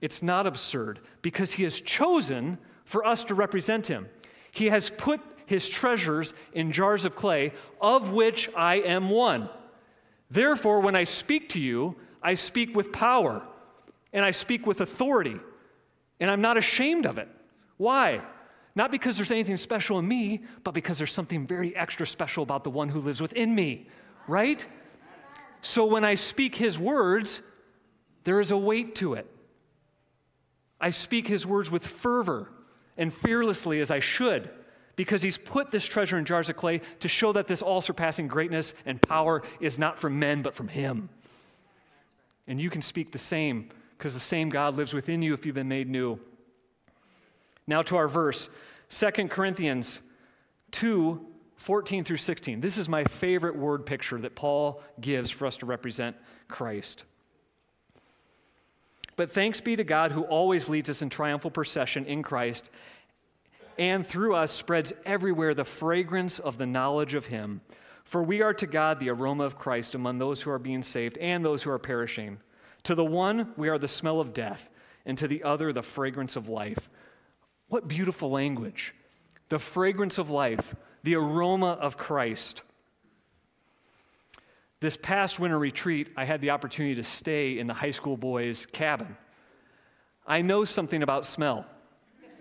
It's 0.00 0.22
not 0.22 0.46
absurd 0.46 1.00
because 1.22 1.52
He 1.52 1.62
has 1.62 1.80
chosen 1.80 2.58
for 2.84 3.06
us 3.06 3.24
to 3.24 3.34
represent 3.34 3.86
Him. 3.86 4.08
He 4.50 4.66
has 4.66 4.90
put 4.90 5.20
His 5.46 5.68
treasures 5.68 6.34
in 6.52 6.72
jars 6.72 7.04
of 7.04 7.14
clay, 7.14 7.52
of 7.80 8.10
which 8.10 8.50
I 8.56 8.76
am 8.76 9.10
one. 9.10 9.48
Therefore, 10.30 10.80
when 10.80 10.96
I 10.96 11.04
speak 11.04 11.50
to 11.50 11.60
you, 11.60 11.96
I 12.22 12.34
speak 12.34 12.74
with 12.74 12.92
power 12.92 13.42
and 14.12 14.24
I 14.24 14.30
speak 14.30 14.66
with 14.66 14.80
authority, 14.80 15.36
and 16.20 16.30
I'm 16.30 16.40
not 16.40 16.56
ashamed 16.56 17.06
of 17.06 17.18
it. 17.18 17.28
Why? 17.76 18.22
Not 18.74 18.90
because 18.90 19.16
there's 19.16 19.30
anything 19.30 19.56
special 19.56 19.98
in 19.98 20.06
me, 20.06 20.42
but 20.64 20.72
because 20.72 20.98
there's 20.98 21.12
something 21.12 21.46
very 21.46 21.74
extra 21.76 22.06
special 22.06 22.42
about 22.42 22.64
the 22.64 22.70
one 22.70 22.88
who 22.88 23.00
lives 23.00 23.20
within 23.20 23.54
me, 23.54 23.88
right? 24.26 24.66
So 25.62 25.86
when 25.86 26.04
I 26.04 26.16
speak 26.16 26.56
his 26.56 26.78
words, 26.78 27.40
there 28.24 28.40
is 28.40 28.50
a 28.50 28.56
weight 28.56 28.96
to 28.96 29.14
it. 29.14 29.26
I 30.80 30.90
speak 30.90 31.28
his 31.28 31.46
words 31.46 31.70
with 31.70 31.86
fervor 31.86 32.48
and 32.98 33.14
fearlessly 33.14 33.80
as 33.80 33.90
I 33.90 34.00
should 34.00 34.50
because 34.96 35.22
he's 35.22 35.38
put 35.38 35.70
this 35.70 35.84
treasure 35.84 36.18
in 36.18 36.24
jars 36.24 36.50
of 36.50 36.56
clay 36.56 36.80
to 37.00 37.08
show 37.08 37.32
that 37.32 37.46
this 37.46 37.62
all 37.62 37.80
surpassing 37.80 38.26
greatness 38.26 38.74
and 38.84 39.00
power 39.00 39.42
is 39.60 39.78
not 39.78 39.98
from 39.98 40.18
men, 40.18 40.42
but 40.42 40.54
from 40.54 40.68
him. 40.68 41.08
And 42.48 42.60
you 42.60 42.68
can 42.68 42.82
speak 42.82 43.12
the 43.12 43.18
same 43.18 43.70
because 43.96 44.14
the 44.14 44.20
same 44.20 44.48
God 44.48 44.74
lives 44.74 44.92
within 44.92 45.22
you 45.22 45.32
if 45.32 45.46
you've 45.46 45.54
been 45.54 45.68
made 45.68 45.88
new. 45.88 46.18
Now 47.68 47.82
to 47.82 47.96
our 47.96 48.08
verse, 48.08 48.50
2 48.90 49.28
Corinthians 49.28 50.00
2 50.72 51.24
14 51.62 52.02
through 52.02 52.16
16. 52.16 52.60
This 52.60 52.76
is 52.76 52.88
my 52.88 53.04
favorite 53.04 53.56
word 53.56 53.86
picture 53.86 54.18
that 54.18 54.34
Paul 54.34 54.82
gives 55.00 55.30
for 55.30 55.46
us 55.46 55.56
to 55.58 55.66
represent 55.66 56.16
Christ. 56.48 57.04
But 59.14 59.30
thanks 59.30 59.60
be 59.60 59.76
to 59.76 59.84
God 59.84 60.10
who 60.10 60.22
always 60.24 60.68
leads 60.68 60.90
us 60.90 61.02
in 61.02 61.08
triumphal 61.08 61.52
procession 61.52 62.04
in 62.06 62.22
Christ 62.22 62.70
and 63.78 64.06
through 64.06 64.34
us 64.34 64.50
spreads 64.50 64.92
everywhere 65.04 65.54
the 65.54 65.64
fragrance 65.64 66.38
of 66.40 66.58
the 66.58 66.66
knowledge 66.66 67.14
of 67.14 67.26
Him. 67.26 67.60
For 68.04 68.22
we 68.22 68.42
are 68.42 68.54
to 68.54 68.66
God 68.66 68.98
the 68.98 69.10
aroma 69.10 69.44
of 69.44 69.56
Christ 69.56 69.94
among 69.94 70.18
those 70.18 70.42
who 70.42 70.50
are 70.50 70.58
being 70.58 70.82
saved 70.82 71.16
and 71.18 71.44
those 71.44 71.62
who 71.62 71.70
are 71.70 71.78
perishing. 71.78 72.38
To 72.84 72.94
the 72.94 73.04
one, 73.04 73.52
we 73.56 73.68
are 73.68 73.78
the 73.78 73.88
smell 73.88 74.20
of 74.20 74.34
death, 74.34 74.68
and 75.06 75.16
to 75.18 75.28
the 75.28 75.44
other, 75.44 75.72
the 75.72 75.82
fragrance 75.82 76.34
of 76.34 76.48
life. 76.48 76.90
What 77.68 77.88
beautiful 77.88 78.30
language! 78.30 78.94
The 79.48 79.58
fragrance 79.58 80.18
of 80.18 80.30
life, 80.30 80.74
the 81.02 81.16
aroma 81.16 81.72
of 81.80 81.96
Christ. 81.96 82.62
This 84.80 84.96
past 84.96 85.38
winter 85.38 85.58
retreat, 85.58 86.08
I 86.16 86.24
had 86.24 86.40
the 86.40 86.50
opportunity 86.50 86.96
to 86.96 87.04
stay 87.04 87.58
in 87.58 87.66
the 87.66 87.74
high 87.74 87.90
school 87.90 88.16
boys' 88.16 88.66
cabin. 88.66 89.16
I 90.26 90.42
know 90.42 90.64
something 90.64 91.02
about 91.02 91.24
smell, 91.24 91.66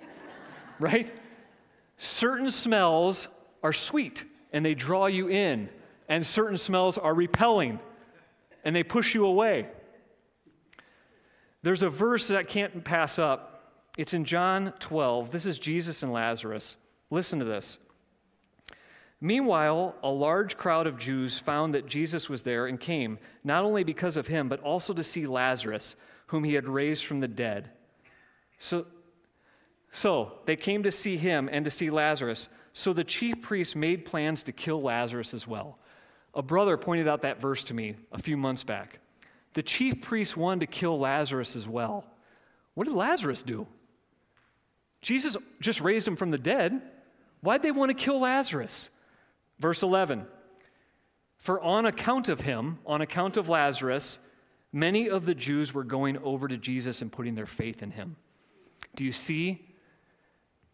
right? 0.79 1.11
Certain 1.97 2.49
smells 2.49 3.27
are 3.63 3.73
sweet 3.73 4.25
and 4.53 4.65
they 4.65 4.73
draw 4.73 5.05
you 5.05 5.29
in, 5.29 5.69
and 6.09 6.25
certain 6.25 6.57
smells 6.57 6.97
are 6.97 7.13
repelling 7.13 7.79
and 8.63 8.75
they 8.75 8.83
push 8.83 9.13
you 9.15 9.25
away. 9.25 9.67
There's 11.63 11.83
a 11.83 11.89
verse 11.89 12.27
that 12.27 12.37
I 12.37 12.43
can't 12.43 12.83
pass 12.83 13.19
up. 13.19 13.75
It's 13.97 14.13
in 14.13 14.25
John 14.25 14.73
12. 14.79 15.31
This 15.31 15.45
is 15.45 15.59
Jesus 15.59 16.01
and 16.01 16.11
Lazarus. 16.11 16.77
Listen 17.11 17.39
to 17.39 17.45
this. 17.45 17.77
Meanwhile, 19.23 19.95
a 20.01 20.09
large 20.09 20.57
crowd 20.57 20.87
of 20.87 20.97
Jews 20.97 21.37
found 21.37 21.75
that 21.75 21.85
Jesus 21.85 22.27
was 22.27 22.41
there 22.41 22.65
and 22.65 22.79
came, 22.79 23.19
not 23.43 23.63
only 23.63 23.83
because 23.83 24.17
of 24.17 24.25
him, 24.25 24.49
but 24.49 24.59
also 24.61 24.93
to 24.95 25.03
see 25.03 25.27
Lazarus, 25.27 25.95
whom 26.25 26.43
he 26.43 26.55
had 26.55 26.67
raised 26.67 27.05
from 27.05 27.19
the 27.19 27.27
dead. 27.27 27.69
So, 28.57 28.87
so 29.91 30.39
they 30.45 30.55
came 30.55 30.81
to 30.83 30.91
see 30.91 31.17
him 31.17 31.49
and 31.51 31.63
to 31.65 31.71
see 31.71 31.91
Lazarus. 31.91 32.49
So 32.73 32.93
the 32.93 33.03
chief 33.03 33.41
priests 33.41 33.75
made 33.75 34.05
plans 34.05 34.41
to 34.43 34.51
kill 34.51 34.81
Lazarus 34.81 35.35
as 35.35 35.45
well. 35.45 35.77
A 36.33 36.41
brother 36.41 36.75
pointed 36.75 37.07
out 37.07 37.21
that 37.21 37.39
verse 37.39 37.63
to 37.65 37.75
me 37.75 37.95
a 38.11 38.21
few 38.21 38.37
months 38.37 38.63
back. 38.63 38.99
The 39.53 39.61
chief 39.61 40.01
priests 40.01 40.35
wanted 40.35 40.61
to 40.61 40.67
kill 40.67 40.97
Lazarus 40.97 41.55
as 41.55 41.67
well. 41.67 42.05
What 42.73 42.87
did 42.87 42.95
Lazarus 42.95 43.43
do? 43.43 43.67
Jesus 45.01 45.37
just 45.59 45.81
raised 45.81 46.07
him 46.07 46.15
from 46.15 46.31
the 46.31 46.37
dead. 46.37 46.81
Why'd 47.41 47.61
they 47.61 47.71
want 47.71 47.89
to 47.89 47.95
kill 47.95 48.21
Lazarus? 48.21 48.89
Verse 49.61 49.83
11 49.83 50.25
For 51.37 51.61
on 51.61 51.85
account 51.85 52.27
of 52.27 52.41
him, 52.41 52.79
on 52.85 53.01
account 53.01 53.37
of 53.37 53.47
Lazarus, 53.47 54.17
many 54.73 55.07
of 55.07 55.25
the 55.25 55.35
Jews 55.35 55.73
were 55.73 55.83
going 55.83 56.17
over 56.17 56.47
to 56.47 56.57
Jesus 56.57 57.01
and 57.01 57.11
putting 57.11 57.35
their 57.35 57.45
faith 57.45 57.83
in 57.83 57.91
him. 57.91 58.15
Do 58.95 59.05
you 59.05 59.11
see? 59.11 59.67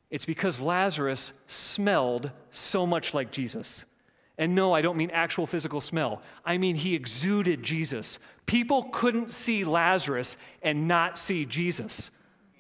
It's 0.10 0.26
because 0.26 0.62
Lazarus 0.62 1.34
smelled 1.48 2.32
so 2.52 2.88
much 2.88 3.14
like 3.14 3.30
Jesus. 3.30 3.84
And 4.38 4.56
no, 4.56 4.72
I 4.72 4.82
don't 4.82 4.96
mean 4.96 5.10
actual 5.10 5.46
physical 5.46 5.82
smell. 5.82 6.22
I 6.46 6.58
mean 6.58 6.78
he 6.78 6.96
exuded 6.96 7.62
Jesus. 7.62 8.20
People 8.46 8.84
couldn't 8.94 9.32
see 9.32 9.66
Lazarus 9.66 10.38
and 10.62 10.88
not 10.88 11.18
see 11.18 11.44
Jesus. 11.44 12.10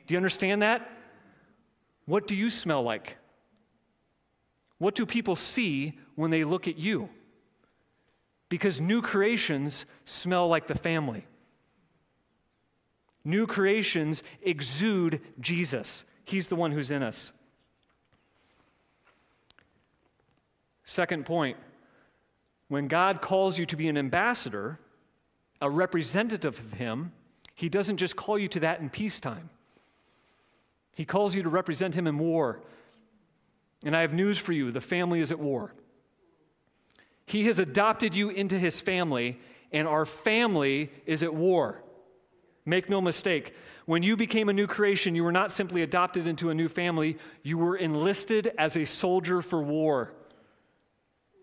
Do 0.07 0.13
you 0.13 0.17
understand 0.17 0.61
that? 0.61 0.89
What 2.05 2.27
do 2.27 2.35
you 2.35 2.49
smell 2.49 2.83
like? 2.83 3.15
What 4.77 4.95
do 4.95 5.05
people 5.05 5.35
see 5.35 5.97
when 6.15 6.31
they 6.31 6.43
look 6.43 6.67
at 6.67 6.77
you? 6.77 7.09
Because 8.49 8.79
new 8.79 9.01
creations 9.01 9.85
smell 10.05 10.47
like 10.47 10.67
the 10.67 10.75
family. 10.75 11.25
New 13.25 13.45
creations 13.45 14.23
exude 14.41 15.19
Jesus. 15.39 16.05
He's 16.23 16.47
the 16.47 16.55
one 16.55 16.71
who's 16.71 16.91
in 16.91 17.03
us. 17.03 17.33
Second 20.85 21.25
point 21.25 21.57
when 22.69 22.87
God 22.87 23.21
calls 23.21 23.57
you 23.57 23.65
to 23.65 23.75
be 23.75 23.87
an 23.87 23.97
ambassador, 23.97 24.79
a 25.61 25.69
representative 25.69 26.57
of 26.57 26.73
Him, 26.73 27.11
He 27.55 27.69
doesn't 27.69 27.97
just 27.97 28.15
call 28.15 28.37
you 28.37 28.47
to 28.49 28.61
that 28.61 28.79
in 28.79 28.89
peacetime. 28.89 29.49
He 30.95 31.05
calls 31.05 31.35
you 31.35 31.43
to 31.43 31.49
represent 31.49 31.95
Him 31.95 32.07
in 32.07 32.17
war. 32.17 32.61
And 33.83 33.95
I 33.95 34.01
have 34.01 34.13
news 34.13 34.37
for 34.37 34.53
you 34.53 34.71
the 34.71 34.81
family 34.81 35.19
is 35.19 35.31
at 35.31 35.39
war. 35.39 35.73
He 37.25 37.45
has 37.45 37.59
adopted 37.59 38.15
you 38.15 38.29
into 38.29 38.57
his 38.57 38.79
family, 38.79 39.39
and 39.71 39.87
our 39.87 40.05
family 40.05 40.91
is 41.05 41.23
at 41.23 41.33
war. 41.33 41.83
Make 42.65 42.89
no 42.89 43.01
mistake. 43.01 43.53
When 43.85 44.03
you 44.03 44.17
became 44.17 44.49
a 44.49 44.53
new 44.53 44.67
creation, 44.67 45.15
you 45.15 45.23
were 45.23 45.31
not 45.31 45.51
simply 45.51 45.81
adopted 45.81 46.27
into 46.27 46.49
a 46.49 46.53
new 46.53 46.67
family, 46.67 47.17
you 47.43 47.57
were 47.57 47.77
enlisted 47.77 48.53
as 48.57 48.75
a 48.75 48.85
soldier 48.85 49.41
for 49.41 49.61
war. 49.61 50.13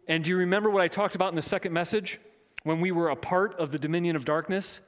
And 0.09 0.23
do 0.25 0.31
you 0.31 0.37
remember 0.37 0.69
what 0.69 0.83
I 0.83 0.89
talked 0.89 1.15
about 1.15 1.31
in 1.31 1.37
the 1.37 1.43
second 1.43 1.73
message? 1.73 2.21
When 2.63 2.81
we 2.81 2.93
were 2.93 3.11
a 3.11 3.17
part 3.17 3.55
of 3.59 3.71
the 3.71 3.79
dominion 3.79 4.17
of 4.17 4.25
darkness, 4.25 4.81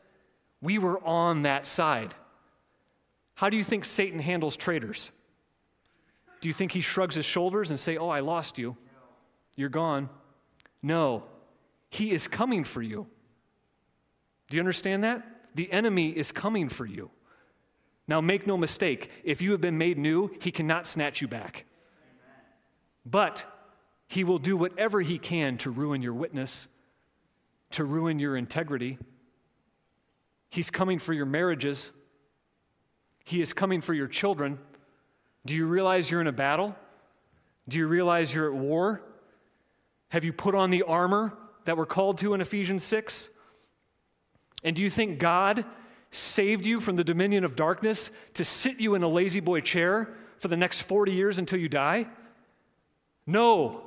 we 0.61 0.79
were 0.79 1.03
on 1.07 1.43
that 1.43 1.67
side. 1.67 2.15
How 3.35 3.51
do 3.51 3.57
you 3.57 3.65
think 3.65 3.85
Satan 3.85 4.19
handles 4.19 4.57
traitors? 4.57 5.11
Do 6.41 6.49
you 6.49 6.55
think 6.55 6.73
he 6.73 6.81
shrugs 6.81 7.15
his 7.15 7.25
shoulders 7.25 7.71
and 7.71 7.79
say, 7.79 7.97
"Oh, 7.97 8.09
I 8.09 8.21
lost 8.21 8.59
you. 8.59 8.77
You're 9.55 9.69
gone." 9.69 10.09
No. 10.83 11.25
He 11.91 12.13
is 12.13 12.29
coming 12.29 12.65
for 12.65 12.83
you. 12.83 13.07
Do 14.49 14.57
you 14.57 14.61
understand 14.61 15.05
that? 15.05 15.25
The 15.55 15.71
enemy 15.73 16.11
is 16.11 16.33
coming 16.33 16.69
for 16.69 16.85
you. 16.85 17.11
Now, 18.09 18.21
make 18.21 18.47
no 18.47 18.57
mistake, 18.57 19.11
if 19.25 19.43
you 19.43 19.51
have 19.53 19.61
been 19.61 19.79
made 19.79 19.99
new, 19.99 20.31
he 20.41 20.53
cannot 20.53 20.87
snatch 20.87 21.21
you 21.21 21.27
back. 21.27 21.65
But 23.05 23.45
he 24.07 24.23
will 24.23 24.39
do 24.39 24.57
whatever 24.57 25.01
he 25.01 25.19
can 25.19 25.59
to 25.59 25.71
ruin 25.71 26.03
your 26.03 26.15
witness, 26.15 26.69
to 27.73 27.85
ruin 27.85 28.19
your 28.19 28.37
integrity. 28.37 28.99
He's 30.51 30.71
coming 30.71 30.99
for 30.99 31.13
your 31.13 31.27
marriages, 31.27 31.91
he 33.25 33.43
is 33.43 33.53
coming 33.53 33.81
for 33.81 33.93
your 33.93 34.07
children. 34.07 34.59
Do 35.47 35.55
you 35.55 35.67
realize 35.67 36.11
you're 36.11 36.21
in 36.21 36.27
a 36.27 36.33
battle? 36.33 36.75
Do 37.69 37.79
you 37.79 37.87
realize 37.87 38.35
you're 38.35 38.49
at 38.53 38.55
war? 38.55 39.01
Have 40.09 40.25
you 40.25 40.33
put 40.33 40.55
on 40.55 40.71
the 40.71 40.83
armor 40.83 41.33
that 41.65 41.77
we're 41.77 41.87
called 41.87 42.19
to 42.19 42.35
in 42.35 42.41
Ephesians 42.41 42.85
6? 42.85 43.29
And 44.65 44.75
do 44.75 44.83
you 44.83 44.91
think 44.91 45.19
God 45.19 45.65
saved 46.11 46.67
you 46.67 46.81
from 46.81 46.97
the 46.97 47.05
dominion 47.05 47.45
of 47.45 47.57
darkness 47.57 48.11
to 48.35 48.45
sit 48.45 48.81
you 48.81 48.95
in 48.95 49.03
a 49.03 49.09
La-Z-Boy 49.09 49.61
chair 49.61 50.15
for 50.39 50.49
the 50.49 50.57
next 50.57 50.83
40 50.83 51.13
years 51.13 51.39
until 51.39 51.59
you 51.59 51.69
die? 51.69 52.07
No. 53.27 53.83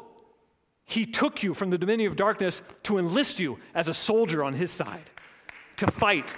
He 0.85 1.05
took 1.05 1.43
you 1.43 1.53
from 1.53 1.69
the 1.69 1.77
dominion 1.77 2.09
of 2.09 2.17
darkness 2.17 2.61
to 2.83 2.97
enlist 2.97 3.39
you 3.39 3.59
as 3.75 3.87
a 3.87 3.93
soldier 3.93 4.43
on 4.43 4.53
his 4.53 4.71
side, 4.71 5.09
to 5.77 5.91
fight. 5.91 6.33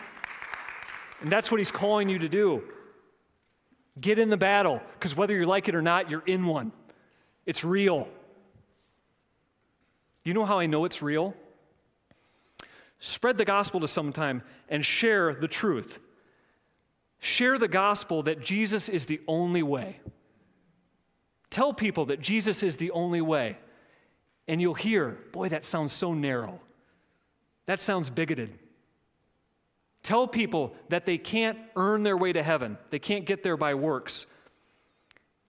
And 1.21 1.31
that's 1.31 1.51
what 1.51 1.59
he's 1.59 1.71
calling 1.71 2.09
you 2.09 2.19
to 2.19 2.29
do. 2.29 2.63
Get 4.01 4.19
in 4.19 4.29
the 4.29 4.37
battle, 4.37 4.81
because 4.93 5.15
whether 5.15 5.35
you 5.35 5.45
like 5.45 5.69
it 5.69 5.75
or 5.75 5.81
not, 5.81 6.09
you're 6.09 6.25
in 6.25 6.45
one. 6.45 6.71
It's 7.45 7.63
real. 7.63 8.07
You 10.23 10.33
know 10.33 10.45
how 10.45 10.59
I 10.59 10.65
know 10.65 10.85
it's 10.85 11.01
real? 11.01 11.35
Spread 12.99 13.37
the 13.37 13.45
gospel 13.45 13.79
to 13.79 13.87
sometime 13.87 14.43
and 14.69 14.85
share 14.85 15.35
the 15.35 15.47
truth. 15.47 15.99
Share 17.19 17.57
the 17.57 17.67
gospel 17.67 18.23
that 18.23 18.43
Jesus 18.43 18.89
is 18.89 19.05
the 19.05 19.21
only 19.27 19.63
way. 19.63 19.99
Tell 21.51 21.73
people 21.73 22.05
that 22.05 22.21
Jesus 22.21 22.63
is 22.63 22.77
the 22.77 22.91
only 22.91 23.21
way. 23.21 23.57
And 24.47 24.59
you'll 24.59 24.73
hear, 24.73 25.17
boy, 25.31 25.49
that 25.49 25.63
sounds 25.63 25.91
so 25.91 26.13
narrow. 26.13 26.59
That 27.67 27.79
sounds 27.79 28.09
bigoted. 28.09 28.57
Tell 30.03 30.27
people 30.27 30.75
that 30.89 31.05
they 31.05 31.17
can't 31.17 31.57
earn 31.75 32.03
their 32.03 32.17
way 32.17 32.33
to 32.33 32.41
heaven, 32.41 32.77
they 32.89 32.99
can't 32.99 33.25
get 33.25 33.43
there 33.43 33.57
by 33.57 33.75
works. 33.75 34.25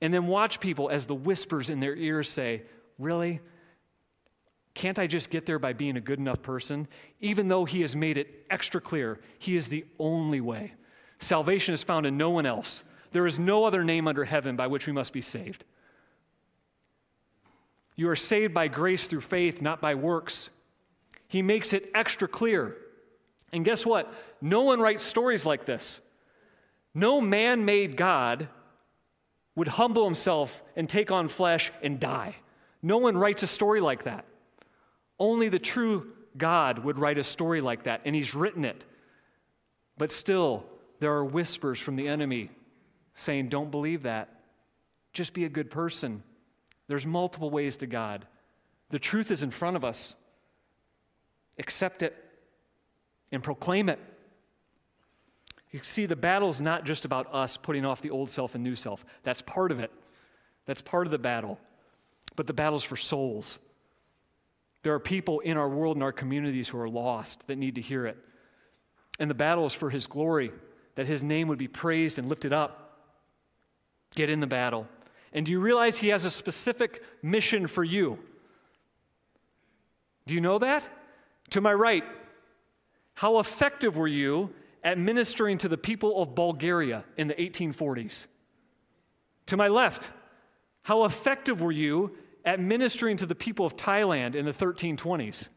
And 0.00 0.12
then 0.12 0.26
watch 0.26 0.58
people 0.58 0.90
as 0.90 1.06
the 1.06 1.14
whispers 1.14 1.70
in 1.70 1.80
their 1.80 1.94
ears 1.94 2.28
say, 2.28 2.62
Really? 2.98 3.40
Can't 4.74 4.98
I 4.98 5.06
just 5.06 5.28
get 5.30 5.44
there 5.44 5.58
by 5.58 5.74
being 5.74 5.96
a 5.96 6.00
good 6.00 6.18
enough 6.18 6.42
person? 6.42 6.88
Even 7.20 7.46
though 7.46 7.64
He 7.64 7.82
has 7.82 7.94
made 7.94 8.18
it 8.18 8.46
extra 8.50 8.80
clear, 8.80 9.20
He 9.38 9.54
is 9.54 9.68
the 9.68 9.84
only 9.98 10.40
way. 10.40 10.74
Salvation 11.18 11.72
is 11.72 11.84
found 11.84 12.04
in 12.04 12.16
no 12.16 12.30
one 12.30 12.46
else. 12.46 12.82
There 13.12 13.26
is 13.26 13.38
no 13.38 13.64
other 13.64 13.84
name 13.84 14.08
under 14.08 14.24
heaven 14.24 14.56
by 14.56 14.66
which 14.66 14.86
we 14.86 14.92
must 14.92 15.12
be 15.12 15.20
saved. 15.20 15.64
You 17.94 18.08
are 18.08 18.16
saved 18.16 18.54
by 18.54 18.68
grace 18.68 19.06
through 19.06 19.20
faith, 19.20 19.62
not 19.62 19.80
by 19.80 19.94
works. 19.94 20.48
He 21.28 21.42
makes 21.42 21.72
it 21.72 21.90
extra 21.94 22.26
clear. 22.26 22.76
And 23.52 23.64
guess 23.64 23.84
what? 23.84 24.12
No 24.40 24.62
one 24.62 24.80
writes 24.80 25.02
stories 25.02 25.44
like 25.44 25.66
this. 25.66 26.00
No 26.94 27.20
man 27.20 27.64
made 27.64 27.96
God 27.96 28.48
would 29.54 29.68
humble 29.68 30.04
himself 30.04 30.62
and 30.76 30.88
take 30.88 31.10
on 31.10 31.28
flesh 31.28 31.70
and 31.82 32.00
die. 32.00 32.36
No 32.82 32.98
one 32.98 33.16
writes 33.16 33.42
a 33.42 33.46
story 33.46 33.80
like 33.80 34.04
that. 34.04 34.24
Only 35.18 35.48
the 35.48 35.58
true 35.58 36.12
God 36.36 36.78
would 36.78 36.98
write 36.98 37.18
a 37.18 37.24
story 37.24 37.60
like 37.60 37.84
that, 37.84 38.00
and 38.04 38.14
he's 38.14 38.34
written 38.34 38.64
it. 38.64 38.84
But 39.98 40.10
still, 40.10 40.64
there 41.00 41.12
are 41.12 41.24
whispers 41.24 41.78
from 41.78 41.96
the 41.96 42.08
enemy 42.08 42.50
saying, 43.14 43.48
Don't 43.48 43.70
believe 43.70 44.02
that. 44.04 44.40
Just 45.12 45.34
be 45.34 45.44
a 45.44 45.50
good 45.50 45.70
person. 45.70 46.22
There's 46.88 47.04
multiple 47.04 47.50
ways 47.50 47.76
to 47.78 47.86
God. 47.86 48.26
The 48.88 48.98
truth 48.98 49.30
is 49.30 49.42
in 49.42 49.50
front 49.50 49.76
of 49.76 49.84
us. 49.84 50.14
Accept 51.58 52.02
it 52.02 52.16
and 53.32 53.42
proclaim 53.42 53.88
it. 53.88 53.98
You 55.70 55.80
see, 55.82 56.04
the 56.04 56.16
battle 56.16 56.50
is 56.50 56.60
not 56.60 56.84
just 56.84 57.06
about 57.06 57.34
us 57.34 57.56
putting 57.56 57.84
off 57.84 58.02
the 58.02 58.10
old 58.10 58.30
self 58.30 58.54
and 58.54 58.62
new 58.62 58.76
self. 58.76 59.04
That's 59.22 59.40
part 59.40 59.72
of 59.72 59.80
it. 59.80 59.90
That's 60.66 60.82
part 60.82 61.06
of 61.06 61.10
the 61.10 61.18
battle. 61.18 61.58
But 62.36 62.46
the 62.46 62.52
battle's 62.52 62.84
for 62.84 62.96
souls. 62.96 63.58
There 64.82 64.92
are 64.92 65.00
people 65.00 65.40
in 65.40 65.56
our 65.56 65.68
world 65.68 65.96
and 65.96 66.02
our 66.02 66.12
communities 66.12 66.68
who 66.68 66.78
are 66.78 66.88
lost 66.88 67.46
that 67.46 67.56
need 67.56 67.76
to 67.76 67.80
hear 67.80 68.06
it. 68.06 68.18
And 69.18 69.30
the 69.30 69.34
battle 69.34 69.64
is 69.64 69.72
for 69.72 69.88
His 69.88 70.06
glory, 70.06 70.52
that 70.94 71.06
His 71.06 71.22
name 71.22 71.48
would 71.48 71.58
be 71.58 71.68
praised 71.68 72.18
and 72.18 72.28
lifted 72.28 72.52
up. 72.52 72.98
Get 74.14 74.28
in 74.28 74.40
the 74.40 74.46
battle. 74.46 74.86
And 75.32 75.46
do 75.46 75.52
you 75.52 75.60
realize 75.60 75.96
He 75.96 76.08
has 76.08 76.24
a 76.26 76.30
specific 76.30 77.02
mission 77.22 77.66
for 77.66 77.84
you? 77.84 78.18
Do 80.26 80.34
you 80.34 80.40
know 80.40 80.58
that? 80.58 80.86
To 81.50 81.60
my 81.60 81.72
right, 81.72 82.04
how 83.14 83.38
effective 83.38 83.96
were 83.96 84.08
you 84.08 84.50
at 84.84 84.98
ministering 84.98 85.58
to 85.58 85.68
the 85.68 85.76
people 85.76 86.22
of 86.22 86.34
Bulgaria 86.34 87.04
in 87.16 87.28
the 87.28 87.34
1840s? 87.34 88.26
To 89.46 89.56
my 89.56 89.68
left, 89.68 90.10
How 90.82 91.04
effective 91.04 91.60
were 91.60 91.72
you 91.72 92.16
at 92.44 92.58
ministering 92.58 93.16
to 93.18 93.26
the 93.26 93.34
people 93.34 93.64
of 93.64 93.76
Thailand 93.76 94.34
in 94.34 94.44
the 94.44 94.52
1320s? 94.52 95.48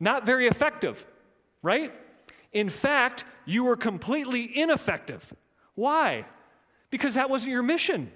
Not 0.00 0.26
very 0.26 0.46
effective, 0.46 1.04
right? 1.62 1.92
In 2.52 2.68
fact, 2.68 3.24
you 3.44 3.64
were 3.64 3.76
completely 3.76 4.50
ineffective. 4.58 5.30
Why? 5.74 6.24
Because 6.90 7.14
that 7.14 7.28
wasn't 7.28 7.52
your 7.52 7.62
mission. 7.62 8.10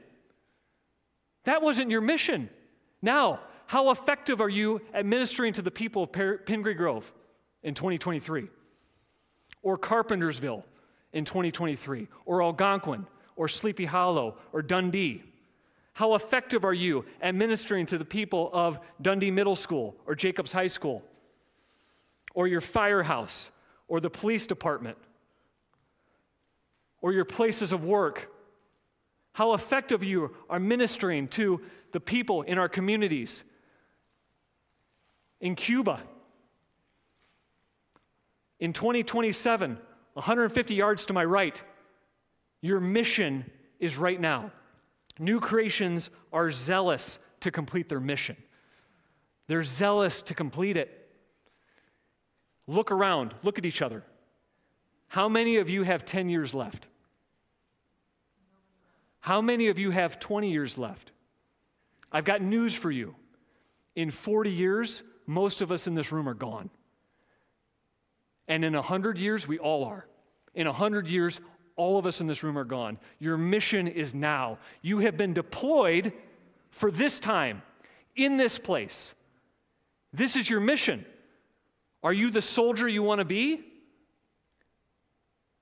That 1.45 1.63
wasn't 1.63 1.91
your 1.91 2.01
mission. 2.01 2.49
Now, 3.03 3.41
how 3.67 3.91
effective 3.91 4.41
are 4.41 4.49
you 4.49 4.81
at 4.95 5.05
ministering 5.05 5.53
to 5.55 5.63
the 5.63 5.71
people 5.71 6.05
of 6.05 6.13
Pingree 6.47 6.75
Grove 6.75 7.13
in 7.63 7.75
2023? 7.75 8.49
Or 9.63 9.79
Carpentersville 9.79 10.65
in 11.13 11.25
2023? 11.25 12.09
Or 12.25 12.43
Algonquin? 12.43 13.07
Or 13.37 13.49
Sleepy 13.49 13.85
Hollow? 13.85 14.37
Or 14.53 14.63
Dundee? 14.63 15.23
How 15.93 16.15
effective 16.15 16.65
are 16.65 16.75
you 16.75 17.05
at 17.21 17.35
ministering 17.35 17.87
to 17.87 17.99
the 17.99 18.05
people 18.05 18.51
of 18.53 18.79
Dundee 19.03 19.31
Middle 19.31 19.57
School 19.57 19.97
or 20.07 20.15
Jacobs 20.15 20.53
High 20.53 20.69
School? 20.69 21.03
Or 22.35 22.47
your 22.47 22.61
firehouse? 22.61 23.51
Or 23.89 24.01
the 24.01 24.11
police 24.11 24.47
department? 24.47 24.97
Or 27.03 27.13
your 27.13 27.25
places 27.25 27.73
of 27.73 27.85
work? 27.85 28.33
How 29.33 29.55
effective 29.55 30.03
you 30.03 30.35
are 30.49 30.61
ministering 30.61 31.29
to 31.29 31.61
the 31.93 32.01
people 32.01 32.43
in 32.43 32.59
our 32.59 32.69
communities 32.69 33.43
in 35.41 35.55
Cuba. 35.55 36.01
In 38.61 38.73
2027, 38.75 39.79
150 40.13 40.75
yards 40.75 41.07
to 41.07 41.13
my 41.13 41.25
right, 41.25 41.61
your 42.61 42.79
mission 42.79 43.51
is 43.79 43.97
right 43.97 44.21
now. 44.21 44.53
New 45.19 45.41
creations 45.41 46.11
are 46.33 46.51
zealous 46.51 47.19
to 47.41 47.51
complete 47.51 47.89
their 47.89 48.01
mission. 48.01 48.37
They're 49.47 49.63
zealous 49.63 50.23
to 50.23 50.35
complete 50.35 50.77
it. 50.77 51.09
Look 52.67 52.93
around, 52.93 53.35
look 53.43 53.59
at 53.59 53.65
each 53.65 53.83
other. 53.83 54.05
How 55.09 55.29
many 55.29 55.57
of 55.57 55.69
you 55.69 55.83
have 55.83 56.05
10 56.05 56.29
years 56.29 56.55
left? 56.55 56.87
How 59.21 59.41
many 59.41 59.69
of 59.69 59.79
you 59.79 59.91
have 59.91 60.21
20 60.21 60.51
years 60.51 60.79
left? 60.79 61.11
I've 62.13 62.25
got 62.25 62.43
news 62.43 62.75
for 62.75 62.91
you. 62.91 63.15
In 63.97 64.11
40 64.11 64.51
years, 64.51 65.03
most 65.27 65.63
of 65.63 65.73
us 65.73 65.87
in 65.87 65.95
this 65.95 66.13
room 66.13 66.29
are 66.29 66.35
gone. 66.35 66.71
And 68.51 68.65
in 68.65 68.75
100 68.75 69.21
years, 69.21 69.47
we 69.47 69.59
all 69.61 69.85
are. 69.85 70.05
In 70.57 70.67
100 70.67 71.09
years, 71.09 71.41
all 71.77 71.99
of 71.99 72.05
us 72.05 72.21
in 72.21 72.27
this 72.27 72.43
room 72.43 72.59
are 72.59 72.65
gone. 72.65 72.99
Your 73.21 73.39
mission 73.39 73.87
is 73.87 74.13
now. 74.13 74.59
You 74.83 74.99
have 74.99 75.17
been 75.17 75.33
deployed 75.33 76.13
for 76.71 76.91
this 76.91 77.21
time, 77.21 77.63
in 78.17 78.37
this 78.37 78.59
place. 78.59 79.15
This 80.13 80.35
is 80.35 80.51
your 80.51 80.59
mission. 80.59 81.07
Are 82.03 82.13
you 82.13 82.29
the 82.31 82.43
soldier 82.43 82.89
you 82.89 83.05
want 83.05 83.21
to 83.21 83.25
be? 83.25 83.61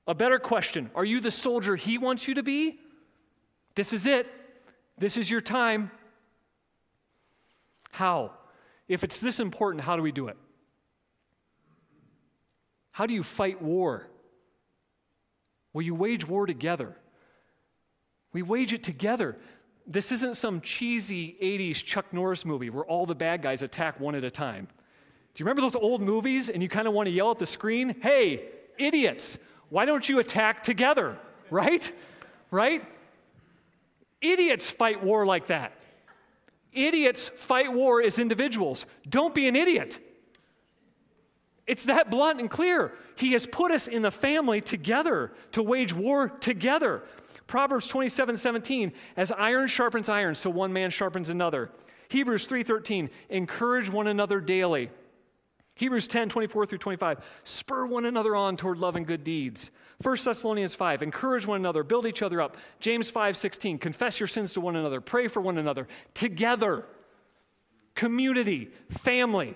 A 0.07 0.14
better 0.14 0.38
question 0.38 0.90
Are 0.95 1.04
you 1.04 1.21
the 1.21 1.30
soldier 1.30 1.76
he 1.76 1.99
wants 1.99 2.26
you 2.26 2.35
to 2.35 2.42
be? 2.42 2.80
This 3.75 3.92
is 3.92 4.07
it. 4.07 4.26
This 4.97 5.18
is 5.18 5.30
your 5.30 5.42
time. 5.42 5.90
How? 7.90 8.33
If 8.88 9.04
it's 9.04 9.21
this 9.21 9.40
important, 9.40 9.85
how 9.85 9.95
do 9.95 10.02
we 10.02 10.11
do 10.11 10.28
it? 10.28 10.38
How 12.99 13.07
do 13.07 13.14
you 13.14 13.23
fight 13.23 13.62
war? 13.62 14.09
Well, 15.73 15.83
you 15.83 15.95
wage 15.95 16.26
war 16.26 16.47
together. 16.47 16.97
We 18.33 18.43
wage 18.43 18.73
it 18.73 18.83
together. 18.83 19.37
This 19.87 20.11
isn't 20.11 20.37
some 20.37 20.61
cheesy 20.61 21.37
80s 21.40 21.85
Chuck 21.85 22.12
Norris 22.12 22.45
movie 22.45 22.71
where 22.71 22.85
all 22.87 23.06
the 23.06 23.15
bad 23.15 23.41
guys 23.41 23.63
attack 23.63 24.00
one 24.00 24.17
at 24.17 24.25
a 24.25 24.32
time. 24.32 24.67
Do 24.67 25.41
you 25.41 25.45
remember 25.45 25.63
those 25.63 25.76
old 25.76 26.02
movies 26.02 26.49
and 26.49 26.61
you 26.61 26.69
kind 26.69 26.89
of 26.89 26.93
want 26.93 27.06
to 27.06 27.13
yell 27.13 27.30
at 27.30 27.39
the 27.39 27.47
screen, 27.47 27.95
hey, 28.02 28.49
idiots, 28.78 29.39
why 29.69 29.84
don't 29.84 30.08
you 30.08 30.19
attack 30.19 30.65
together? 30.65 31.17
Right? 31.50 31.93
Right? 32.50 32.84
Idiots 34.21 34.73
fight 34.73 35.04
war 35.04 35.25
like 35.25 35.47
that. 35.47 35.73
Idiots 36.73 37.30
fight 37.37 37.73
war 37.73 38.02
as 38.02 38.19
individuals. 38.19 38.87
Don't 39.08 39.37
be 39.37 39.47
an 39.47 39.54
idiot. 39.54 40.00
It's 41.69 41.85
that 41.85 42.11
blunt 42.11 42.41
and 42.41 42.49
clear. 42.49 42.95
He 43.17 43.33
has 43.33 43.47
put 43.47 43.71
us 43.71 43.87
in 43.87 44.00
the 44.00 44.11
family 44.11 44.63
together 44.63 45.33
to 45.52 45.63
wage 45.63 45.93
war 45.93 46.31
together. 46.31 47.02
Proverbs 47.47 47.87
27 47.87 48.37
17, 48.37 48.93
as 49.17 49.31
iron 49.31 49.69
sharpens 49.69 50.09
iron, 50.09 50.35
so 50.35 50.49
one 50.49 50.73
man 50.73 50.91
sharpens 50.91 51.28
another. 51.28 51.71
Hebrews 52.09 52.47
3:13, 52.47 53.11
encourage 53.28 53.91
one 53.91 54.07
another 54.07 54.41
daily. 54.41 54.91
Hebrews 55.75 56.09
10, 56.09 56.31
24 56.31 56.67
through 56.67 56.78
25, 56.78 57.19
spur 57.45 57.87
one 57.87 58.07
another 58.07 58.35
on 58.35 58.57
toward 58.57 58.78
love 58.78 58.97
and 58.97 59.07
good 59.07 59.23
deeds. 59.23 59.71
1 60.02 60.17
Thessalonians 60.25 60.75
5, 60.75 61.02
encourage 61.02 61.47
one 61.47 61.61
another, 61.61 61.85
build 61.85 62.07
each 62.07 62.23
other 62.23 62.43
up. 62.43 62.57
James 62.81 63.11
5, 63.11 63.37
16, 63.37 63.78
confess 63.78 64.19
your 64.19 64.26
sins 64.26 64.52
to 64.54 64.61
one 64.61 64.75
another, 64.75 65.00
pray 65.00 65.28
for 65.28 65.41
one 65.41 65.59
another. 65.59 65.87
Together, 66.15 66.85
community, 67.95 68.71
family, 68.89 69.54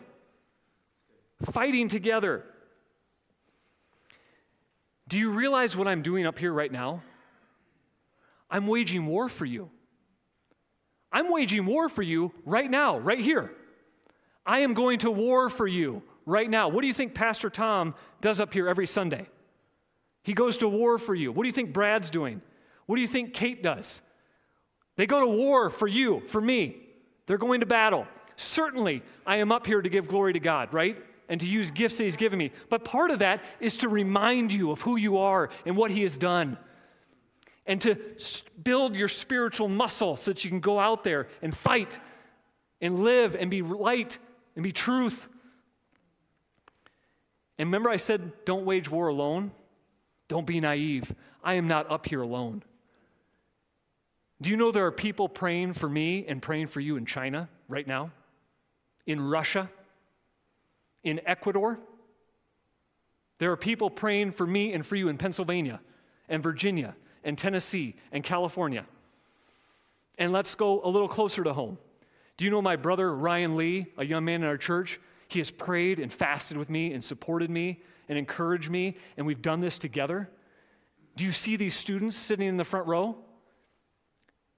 fighting 1.52 1.88
together. 1.88 2.44
Do 5.08 5.18
you 5.18 5.30
realize 5.30 5.76
what 5.76 5.88
I'm 5.88 6.02
doing 6.02 6.26
up 6.26 6.38
here 6.38 6.52
right 6.52 6.72
now? 6.72 7.02
I'm 8.50 8.66
waging 8.66 9.06
war 9.06 9.28
for 9.28 9.44
you. 9.44 9.70
I'm 11.10 11.30
waging 11.30 11.66
war 11.66 11.88
for 11.88 12.02
you 12.02 12.32
right 12.44 12.70
now, 12.70 12.98
right 12.98 13.18
here. 13.18 13.52
I 14.46 14.60
am 14.60 14.74
going 14.74 15.00
to 15.00 15.10
war 15.10 15.50
for 15.50 15.66
you 15.66 16.02
right 16.26 16.48
now. 16.48 16.68
What 16.68 16.80
do 16.80 16.86
you 16.86 16.94
think 16.94 17.14
Pastor 17.14 17.50
Tom 17.50 17.94
does 18.20 18.40
up 18.40 18.52
here 18.52 18.68
every 18.68 18.86
Sunday? 18.86 19.26
He 20.22 20.34
goes 20.34 20.58
to 20.58 20.68
war 20.68 20.98
for 20.98 21.14
you. 21.14 21.32
What 21.32 21.42
do 21.42 21.48
you 21.48 21.52
think 21.52 21.72
Brad's 21.72 22.10
doing? 22.10 22.40
What 22.86 22.96
do 22.96 23.02
you 23.02 23.08
think 23.08 23.34
Kate 23.34 23.62
does? 23.62 24.00
They 24.96 25.06
go 25.06 25.20
to 25.20 25.26
war 25.26 25.70
for 25.70 25.88
you, 25.88 26.22
for 26.28 26.40
me. 26.40 26.76
They're 27.26 27.38
going 27.38 27.60
to 27.60 27.66
battle. 27.66 28.06
Certainly, 28.36 29.02
I 29.26 29.36
am 29.36 29.52
up 29.52 29.66
here 29.66 29.82
to 29.82 29.88
give 29.88 30.08
glory 30.08 30.32
to 30.32 30.40
God, 30.40 30.72
right? 30.72 30.96
And 31.32 31.40
to 31.40 31.46
use 31.48 31.72
gifts 31.72 31.96
that 31.96 32.04
He's 32.04 32.16
given 32.16 32.38
me. 32.38 32.52
But 32.68 32.84
part 32.84 33.10
of 33.10 33.18
that 33.18 33.42
is 33.58 33.78
to 33.78 33.88
remind 33.88 34.52
you 34.52 34.70
of 34.70 34.80
who 34.80 34.96
you 34.96 35.18
are 35.18 35.50
and 35.66 35.76
what 35.76 35.90
He 35.90 36.02
has 36.02 36.16
done. 36.16 36.56
And 37.66 37.80
to 37.80 37.96
build 38.62 38.94
your 38.94 39.08
spiritual 39.08 39.68
muscle 39.68 40.16
so 40.16 40.30
that 40.30 40.44
you 40.44 40.50
can 40.50 40.60
go 40.60 40.78
out 40.78 41.02
there 41.02 41.28
and 41.40 41.56
fight 41.56 41.98
and 42.80 43.02
live 43.02 43.34
and 43.34 43.50
be 43.50 43.62
light 43.62 44.18
and 44.54 44.62
be 44.62 44.72
truth 44.72 45.28
and 47.58 47.68
remember, 47.68 47.90
I 47.90 47.96
said, 47.96 48.32
don't 48.44 48.64
wage 48.64 48.90
war 48.90 49.06
alone? 49.06 49.52
Don't 50.26 50.46
be 50.46 50.58
naive. 50.58 51.14
I 51.44 51.54
am 51.54 51.68
not 51.68 51.90
up 51.90 52.06
here 52.06 52.22
alone. 52.22 52.64
Do 54.40 54.50
you 54.50 54.56
know 54.56 54.72
there 54.72 54.86
are 54.86 54.90
people 54.90 55.28
praying 55.28 55.74
for 55.74 55.88
me 55.88 56.24
and 56.26 56.42
praying 56.42 56.68
for 56.68 56.80
you 56.80 56.96
in 56.96 57.06
China 57.06 57.48
right 57.68 57.86
now? 57.86 58.10
In 59.06 59.20
Russia? 59.20 59.70
In 61.04 61.20
Ecuador? 61.26 61.78
There 63.38 63.50
are 63.50 63.56
people 63.56 63.90
praying 63.90 64.32
for 64.32 64.46
me 64.46 64.72
and 64.72 64.86
for 64.86 64.96
you 64.96 65.08
in 65.08 65.18
Pennsylvania 65.18 65.80
and 66.28 66.42
Virginia 66.42 66.94
and 67.24 67.36
Tennessee 67.36 67.96
and 68.12 68.22
California. 68.22 68.86
And 70.18 70.32
let's 70.32 70.54
go 70.54 70.80
a 70.84 70.88
little 70.88 71.08
closer 71.08 71.42
to 71.42 71.52
home. 71.52 71.78
Do 72.36 72.44
you 72.44 72.50
know 72.50 72.62
my 72.62 72.76
brother 72.76 73.14
Ryan 73.14 73.56
Lee, 73.56 73.86
a 73.98 74.04
young 74.04 74.24
man 74.24 74.42
in 74.42 74.48
our 74.48 74.56
church? 74.56 75.00
He 75.28 75.38
has 75.38 75.50
prayed 75.50 75.98
and 75.98 76.12
fasted 76.12 76.56
with 76.56 76.70
me 76.70 76.92
and 76.92 77.02
supported 77.02 77.50
me 77.50 77.82
and 78.08 78.18
encouraged 78.18 78.70
me, 78.70 78.96
and 79.16 79.26
we've 79.26 79.42
done 79.42 79.60
this 79.60 79.78
together. 79.78 80.28
Do 81.16 81.24
you 81.24 81.32
see 81.32 81.56
these 81.56 81.74
students 81.74 82.16
sitting 82.16 82.46
in 82.46 82.56
the 82.56 82.64
front 82.64 82.86
row? 82.86 83.16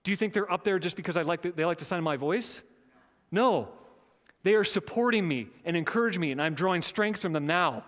Do 0.02 0.10
you 0.10 0.16
think 0.16 0.32
they're 0.32 0.50
up 0.52 0.64
there 0.64 0.78
just 0.78 0.96
because 0.96 1.16
I 1.16 1.22
like 1.22 1.42
to, 1.42 1.52
they 1.52 1.64
like 1.64 1.78
to 1.78 1.84
sign 1.84 2.02
my 2.02 2.16
voice? 2.16 2.60
No. 3.30 3.68
They 4.44 4.54
are 4.54 4.64
supporting 4.64 5.26
me 5.26 5.48
and 5.64 5.76
encouraging 5.76 6.20
me, 6.20 6.30
and 6.30 6.40
I'm 6.40 6.54
drawing 6.54 6.82
strength 6.82 7.20
from 7.20 7.32
them 7.32 7.46
now. 7.46 7.84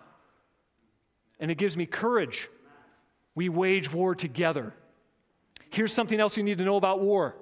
And 1.39 1.51
it 1.51 1.59
gives 1.59 1.77
me 1.77 1.85
courage. 1.87 2.49
We 3.35 3.51
wage 3.51 3.93
war 3.93 4.15
together. 4.15 4.75
Here's 5.71 5.93
something 5.93 6.19
else 6.19 6.37
you 6.37 6.43
need 6.43 6.59
to 6.59 6.65
know 6.65 6.77
about 6.77 7.01
war 7.01 7.37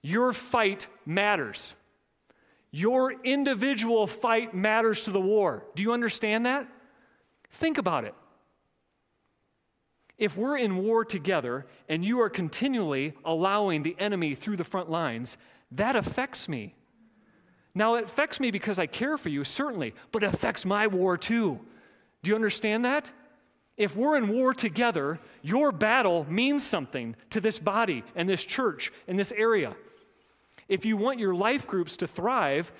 your 0.00 0.32
fight 0.32 0.86
matters. 1.04 1.74
Your 2.70 3.12
individual 3.24 4.06
fight 4.06 4.54
matters 4.54 5.04
to 5.04 5.10
the 5.10 5.20
war. 5.20 5.64
Do 5.74 5.82
you 5.82 5.92
understand 5.92 6.46
that? 6.46 6.68
Think 7.50 7.78
about 7.78 8.04
it. 8.04 8.14
If 10.18 10.36
we're 10.36 10.58
in 10.58 10.76
war 10.76 11.04
together 11.04 11.66
and 11.88 12.04
you 12.04 12.20
are 12.20 12.30
continually 12.30 13.14
allowing 13.24 13.82
the 13.82 13.96
enemy 13.98 14.34
through 14.34 14.56
the 14.56 14.64
front 14.64 14.88
lines, 14.88 15.36
that 15.72 15.96
affects 15.96 16.48
me. 16.48 16.74
Now, 17.74 17.94
it 17.94 18.04
affects 18.04 18.40
me 18.40 18.50
because 18.50 18.78
I 18.78 18.86
care 18.86 19.16
for 19.16 19.28
you, 19.28 19.44
certainly, 19.44 19.94
but 20.10 20.22
it 20.22 20.34
affects 20.34 20.64
my 20.64 20.86
war 20.86 21.16
too. 21.16 21.60
Do 22.22 22.30
you 22.30 22.34
understand 22.34 22.84
that? 22.84 23.10
If 23.76 23.94
we're 23.94 24.16
in 24.16 24.28
war 24.28 24.52
together, 24.52 25.20
your 25.42 25.70
battle 25.70 26.26
means 26.28 26.66
something 26.66 27.14
to 27.30 27.40
this 27.40 27.58
body 27.60 28.02
and 28.16 28.28
this 28.28 28.44
church 28.44 28.92
and 29.06 29.16
this 29.16 29.32
area. 29.32 29.76
If 30.68 30.84
you 30.84 30.96
want 30.96 31.20
your 31.20 31.34
life 31.34 31.66
groups 31.66 31.96
to 31.98 32.08
thrive, 32.08 32.72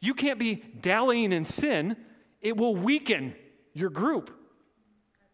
you 0.00 0.12
can't 0.12 0.38
be 0.38 0.56
dallying 0.56 1.32
in 1.32 1.44
sin, 1.44 1.96
it 2.42 2.56
will 2.56 2.76
weaken 2.76 3.34
your 3.72 3.88
group. 3.88 4.28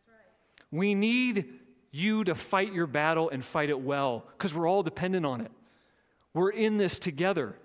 Right. 0.06 0.78
We 0.78 0.94
need 0.94 1.58
you 1.90 2.22
to 2.24 2.34
fight 2.34 2.72
your 2.72 2.86
battle 2.86 3.30
and 3.30 3.44
fight 3.44 3.70
it 3.70 3.80
well 3.80 4.24
because 4.36 4.54
we're 4.54 4.68
all 4.68 4.84
dependent 4.84 5.26
on 5.26 5.40
it. 5.40 5.50
We're 6.32 6.50
in 6.50 6.76
this 6.76 6.98
together. 6.98 7.56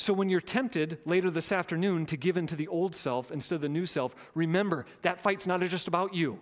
So 0.00 0.12
when 0.12 0.28
you're 0.28 0.40
tempted 0.40 0.98
later 1.06 1.28
this 1.28 1.50
afternoon 1.50 2.06
to 2.06 2.16
give 2.16 2.36
in 2.36 2.46
to 2.46 2.54
the 2.54 2.68
old 2.68 2.94
self 2.94 3.32
instead 3.32 3.56
of 3.56 3.62
the 3.62 3.68
new 3.68 3.84
self, 3.84 4.14
remember 4.32 4.86
that 5.02 5.20
fight's 5.20 5.44
not 5.44 5.60
just 5.62 5.88
about 5.88 6.14
you. 6.14 6.38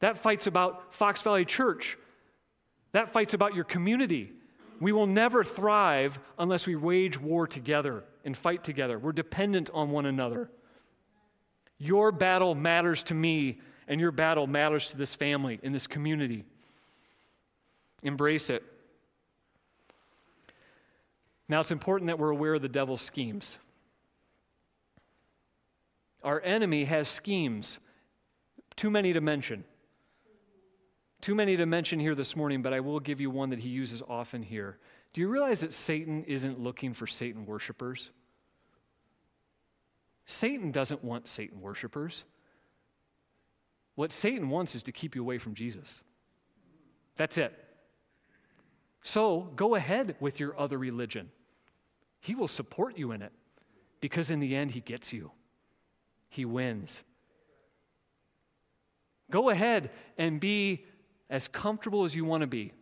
That 0.00 0.18
fight's 0.18 0.46
about 0.46 0.92
Fox 0.92 1.22
Valley 1.22 1.46
Church. 1.46 1.96
That 2.92 3.14
fight's 3.14 3.32
about 3.32 3.54
your 3.54 3.64
community. 3.64 4.30
We 4.78 4.92
will 4.92 5.06
never 5.06 5.42
thrive 5.42 6.18
unless 6.38 6.66
we 6.66 6.76
wage 6.76 7.18
war 7.18 7.46
together 7.46 8.04
and 8.26 8.36
fight 8.36 8.62
together. 8.62 8.98
We're 8.98 9.12
dependent 9.12 9.70
on 9.72 9.90
one 9.90 10.04
another. 10.04 10.50
Your 11.78 12.12
battle 12.12 12.54
matters 12.54 13.02
to 13.04 13.14
me, 13.14 13.58
and 13.88 13.98
your 13.98 14.12
battle 14.12 14.46
matters 14.46 14.90
to 14.90 14.98
this 14.98 15.14
family, 15.14 15.60
in 15.62 15.72
this 15.72 15.86
community. 15.86 16.44
Embrace 18.02 18.50
it. 18.50 18.62
Now, 21.48 21.60
it's 21.60 21.70
important 21.70 22.08
that 22.08 22.18
we're 22.18 22.30
aware 22.30 22.54
of 22.54 22.62
the 22.62 22.68
devil's 22.68 23.00
schemes. 23.00 23.58
Our 26.22 26.40
enemy 26.42 26.84
has 26.84 27.08
schemes, 27.08 27.78
too 28.76 28.90
many 28.90 29.12
to 29.12 29.20
mention. 29.20 29.64
Too 31.20 31.34
many 31.34 31.56
to 31.56 31.66
mention 31.66 31.98
here 31.98 32.14
this 32.14 32.36
morning, 32.36 32.62
but 32.62 32.72
I 32.72 32.80
will 32.80 33.00
give 33.00 33.20
you 33.20 33.30
one 33.30 33.50
that 33.50 33.58
he 33.58 33.68
uses 33.68 34.02
often 34.08 34.42
here. 34.42 34.78
Do 35.12 35.20
you 35.20 35.28
realize 35.28 35.60
that 35.62 35.72
Satan 35.72 36.22
isn't 36.24 36.60
looking 36.60 36.92
for 36.92 37.06
Satan 37.06 37.46
worshipers? 37.46 38.10
Satan 40.26 40.70
doesn't 40.70 41.02
want 41.02 41.26
Satan 41.26 41.60
worshipers. 41.60 42.24
What 43.94 44.12
Satan 44.12 44.48
wants 44.48 44.74
is 44.74 44.82
to 44.84 44.92
keep 44.92 45.16
you 45.16 45.22
away 45.22 45.38
from 45.38 45.54
Jesus. 45.54 46.02
That's 47.16 47.38
it. 47.38 47.52
So 49.02 49.50
go 49.56 49.74
ahead 49.74 50.14
with 50.20 50.38
your 50.38 50.58
other 50.60 50.78
religion. 50.78 51.30
He 52.20 52.34
will 52.34 52.48
support 52.48 52.98
you 52.98 53.12
in 53.12 53.22
it 53.22 53.32
because 54.00 54.30
in 54.30 54.40
the 54.40 54.54
end, 54.54 54.70
he 54.70 54.80
gets 54.80 55.12
you, 55.12 55.30
he 56.28 56.44
wins. 56.44 57.02
Go 59.30 59.50
ahead 59.50 59.90
and 60.16 60.40
be 60.40 60.84
as 61.28 61.48
comfortable 61.48 62.04
as 62.04 62.14
you 62.14 62.24
want 62.24 62.40
to 62.40 62.46
be 62.46 62.72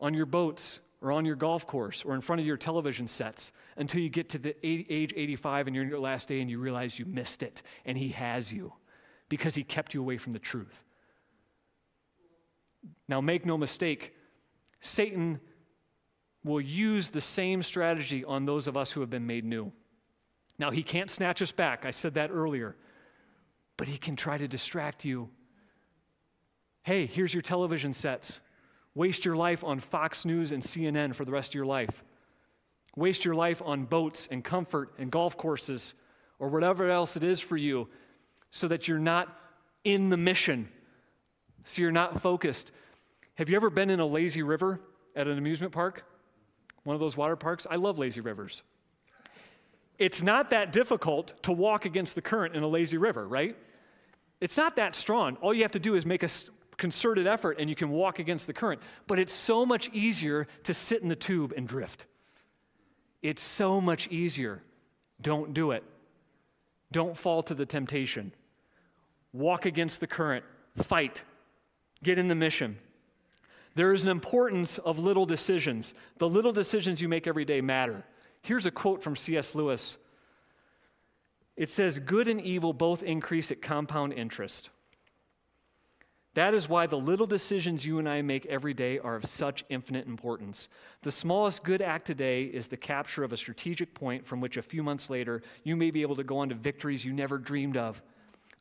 on 0.00 0.14
your 0.14 0.26
boats 0.26 0.80
or 1.00 1.10
on 1.10 1.24
your 1.24 1.34
golf 1.34 1.66
course 1.66 2.04
or 2.04 2.14
in 2.14 2.20
front 2.20 2.40
of 2.40 2.46
your 2.46 2.56
television 2.56 3.08
sets 3.08 3.52
until 3.76 4.00
you 4.00 4.08
get 4.08 4.28
to 4.30 4.38
the 4.38 4.54
age 4.64 5.12
85 5.16 5.66
and 5.66 5.74
you're 5.74 5.84
in 5.84 5.90
your 5.90 5.98
last 5.98 6.28
day 6.28 6.40
and 6.40 6.48
you 6.48 6.58
realize 6.58 6.98
you 6.98 7.04
missed 7.04 7.42
it 7.42 7.62
and 7.84 7.98
he 7.98 8.10
has 8.10 8.52
you 8.52 8.72
because 9.28 9.54
he 9.54 9.64
kept 9.64 9.94
you 9.94 10.00
away 10.00 10.16
from 10.16 10.32
the 10.32 10.38
truth. 10.38 10.84
Now, 13.08 13.20
make 13.20 13.44
no 13.44 13.58
mistake, 13.58 14.14
Satan 14.80 15.40
will 16.44 16.60
use 16.60 17.10
the 17.10 17.20
same 17.20 17.62
strategy 17.62 18.24
on 18.24 18.44
those 18.44 18.66
of 18.66 18.76
us 18.76 18.90
who 18.90 19.00
have 19.00 19.10
been 19.10 19.26
made 19.26 19.44
new. 19.44 19.72
Now, 20.58 20.70
he 20.70 20.82
can't 20.82 21.10
snatch 21.10 21.40
us 21.42 21.52
back. 21.52 21.84
I 21.84 21.90
said 21.90 22.14
that 22.14 22.30
earlier. 22.30 22.76
But 23.76 23.88
he 23.88 23.98
can 23.98 24.16
try 24.16 24.38
to 24.38 24.46
distract 24.46 25.04
you 25.04 25.30
Hey, 26.84 27.06
here's 27.06 27.32
your 27.32 27.42
television 27.42 27.92
sets. 27.92 28.40
Waste 28.96 29.24
your 29.24 29.36
life 29.36 29.62
on 29.62 29.78
Fox 29.78 30.24
News 30.24 30.50
and 30.50 30.60
CNN 30.60 31.14
for 31.14 31.24
the 31.24 31.30
rest 31.30 31.52
of 31.52 31.54
your 31.54 31.64
life. 31.64 32.02
Waste 32.96 33.24
your 33.24 33.36
life 33.36 33.62
on 33.64 33.84
boats 33.84 34.28
and 34.32 34.42
comfort 34.42 34.92
and 34.98 35.10
golf 35.10 35.36
courses 35.36 35.94
or 36.40 36.48
whatever 36.48 36.90
else 36.90 37.16
it 37.16 37.22
is 37.22 37.38
for 37.38 37.56
you 37.56 37.88
so 38.50 38.66
that 38.66 38.88
you're 38.88 38.98
not 38.98 39.28
in 39.84 40.10
the 40.10 40.16
mission, 40.16 40.68
so 41.62 41.80
you're 41.80 41.92
not 41.92 42.20
focused. 42.20 42.72
Have 43.36 43.48
you 43.48 43.54
ever 43.54 43.70
been 43.70 43.88
in 43.88 44.00
a 44.00 44.06
lazy 44.06 44.42
river 44.42 44.80
at 45.14 45.28
an 45.28 45.38
amusement 45.38 45.72
park? 45.72 46.04
One 46.84 46.94
of 46.94 47.00
those 47.00 47.16
water 47.16 47.36
parks? 47.36 47.66
I 47.70 47.76
love 47.76 47.98
lazy 47.98 48.20
rivers. 48.20 48.62
It's 49.98 50.22
not 50.22 50.50
that 50.50 50.72
difficult 50.72 51.40
to 51.44 51.52
walk 51.52 51.84
against 51.84 52.14
the 52.14 52.22
current 52.22 52.56
in 52.56 52.62
a 52.62 52.68
lazy 52.68 52.98
river, 52.98 53.28
right? 53.28 53.56
It's 54.40 54.56
not 54.56 54.74
that 54.76 54.96
strong. 54.96 55.36
All 55.36 55.54
you 55.54 55.62
have 55.62 55.72
to 55.72 55.78
do 55.78 55.94
is 55.94 56.04
make 56.04 56.24
a 56.24 56.28
concerted 56.76 57.28
effort 57.28 57.58
and 57.60 57.70
you 57.70 57.76
can 57.76 57.90
walk 57.90 58.18
against 58.18 58.48
the 58.48 58.52
current. 58.52 58.80
But 59.06 59.20
it's 59.20 59.32
so 59.32 59.64
much 59.64 59.88
easier 59.92 60.48
to 60.64 60.74
sit 60.74 61.02
in 61.02 61.08
the 61.08 61.14
tube 61.14 61.52
and 61.56 61.68
drift. 61.68 62.06
It's 63.22 63.42
so 63.42 63.80
much 63.80 64.08
easier. 64.08 64.62
Don't 65.20 65.54
do 65.54 65.70
it. 65.70 65.84
Don't 66.90 67.16
fall 67.16 67.42
to 67.44 67.54
the 67.54 67.64
temptation. 67.64 68.32
Walk 69.32 69.64
against 69.66 70.00
the 70.00 70.08
current. 70.08 70.44
Fight. 70.82 71.22
Get 72.02 72.18
in 72.18 72.26
the 72.26 72.34
mission. 72.34 72.78
There 73.74 73.92
is 73.92 74.04
an 74.04 74.10
importance 74.10 74.78
of 74.78 74.98
little 74.98 75.26
decisions. 75.26 75.94
The 76.18 76.28
little 76.28 76.52
decisions 76.52 77.00
you 77.00 77.08
make 77.08 77.26
every 77.26 77.44
day 77.44 77.60
matter. 77.60 78.04
Here's 78.42 78.66
a 78.66 78.70
quote 78.70 79.02
from 79.02 79.16
C.S. 79.16 79.54
Lewis 79.54 79.98
it 81.56 81.70
says, 81.70 81.98
Good 81.98 82.28
and 82.28 82.40
evil 82.40 82.72
both 82.72 83.02
increase 83.02 83.50
at 83.50 83.62
compound 83.62 84.12
interest. 84.14 84.70
That 86.34 86.54
is 86.54 86.66
why 86.66 86.86
the 86.86 86.96
little 86.96 87.26
decisions 87.26 87.84
you 87.84 87.98
and 87.98 88.08
I 88.08 88.22
make 88.22 88.46
every 88.46 88.72
day 88.72 88.98
are 88.98 89.16
of 89.16 89.26
such 89.26 89.66
infinite 89.68 90.06
importance. 90.06 90.70
The 91.02 91.10
smallest 91.10 91.62
good 91.62 91.82
act 91.82 92.06
today 92.06 92.44
is 92.44 92.66
the 92.66 92.76
capture 92.78 93.22
of 93.22 93.34
a 93.34 93.36
strategic 93.36 93.92
point 93.92 94.26
from 94.26 94.40
which 94.40 94.56
a 94.56 94.62
few 94.62 94.82
months 94.82 95.10
later 95.10 95.42
you 95.62 95.76
may 95.76 95.90
be 95.90 96.00
able 96.00 96.16
to 96.16 96.24
go 96.24 96.38
on 96.38 96.48
to 96.48 96.54
victories 96.54 97.04
you 97.04 97.12
never 97.12 97.36
dreamed 97.36 97.76
of. 97.76 98.00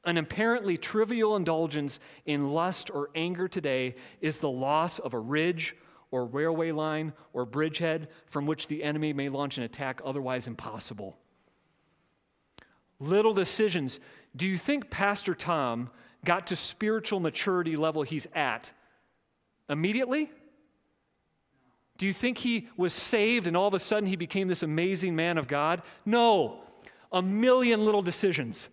An 0.04 0.18
apparently 0.18 0.78
trivial 0.78 1.36
indulgence 1.36 2.00
in 2.26 2.52
lust 2.52 2.90
or 2.90 3.10
anger 3.14 3.48
today 3.48 3.96
is 4.20 4.40
the 4.40 4.50
loss 4.50 4.98
of 5.00 5.14
a 5.14 5.20
ridge 5.20 5.76
or 6.10 6.26
railway 6.26 6.72
line 6.72 7.14
or 7.34 7.46
bridgehead 7.46 8.10
from 8.26 8.46
which 8.46 8.68
the 8.68 8.84
enemy 8.84 9.14
may 9.14 9.30
launch 9.30 9.58
an 9.58 9.64
attack 9.64 10.02
otherwise 10.04 10.48
impossible. 10.48 11.18
Little 13.00 13.34
decisions. 13.34 14.00
Do 14.36 14.48
you 14.48 14.58
think 14.58 14.90
Pastor 14.90 15.34
Tom 15.36 15.90
got 16.26 16.48
to 16.48 16.56
spiritual 16.56 17.20
maturity 17.20 17.76
level 17.76 18.04
he's 18.04 18.28
at 18.34 18.72
immediately? 19.70 20.30
Do 21.98 22.08
you 22.08 22.14
think 22.14 22.40
he 22.40 22.68
was 22.78 22.94
saved 22.94 23.46
and 23.48 23.56
all 23.56 23.68
of 23.68 23.74
a 23.76 23.80
sudden 23.80 24.10
he 24.10 24.16
became 24.16 24.48
this 24.48 24.64
amazing 24.64 25.16
man 25.16 25.38
of 25.38 25.48
God? 25.48 25.84
No. 26.06 26.64
A 27.12 27.22
million 27.22 27.86
little 27.86 28.02
decisions, 28.02 28.70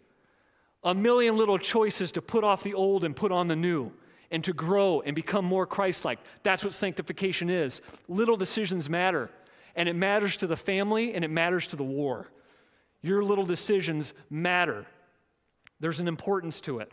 a 0.84 0.94
million 0.94 1.36
little 1.36 1.58
choices 1.58 2.12
to 2.12 2.22
put 2.22 2.44
off 2.44 2.62
the 2.62 2.74
old 2.74 3.04
and 3.04 3.14
put 3.14 3.32
on 3.32 3.48
the 3.48 3.56
new, 3.56 3.92
and 4.30 4.44
to 4.44 4.52
grow 4.52 5.00
and 5.00 5.14
become 5.14 5.44
more 5.44 5.66
Christ 5.66 6.04
like. 6.04 6.18
That's 6.42 6.62
what 6.64 6.74
sanctification 6.74 7.50
is. 7.50 7.80
Little 8.08 8.36
decisions 8.36 8.88
matter, 8.88 9.30
and 9.74 9.88
it 9.88 9.94
matters 9.94 10.36
to 10.38 10.46
the 10.46 10.56
family 10.56 11.14
and 11.14 11.24
it 11.24 11.30
matters 11.30 11.66
to 11.68 11.76
the 11.76 11.84
war. 11.84 12.28
Your 13.00 13.22
little 13.22 13.46
decisions 13.46 14.12
matter, 14.28 14.86
there's 15.80 16.00
an 16.00 16.08
importance 16.08 16.60
to 16.62 16.80
it. 16.80 16.90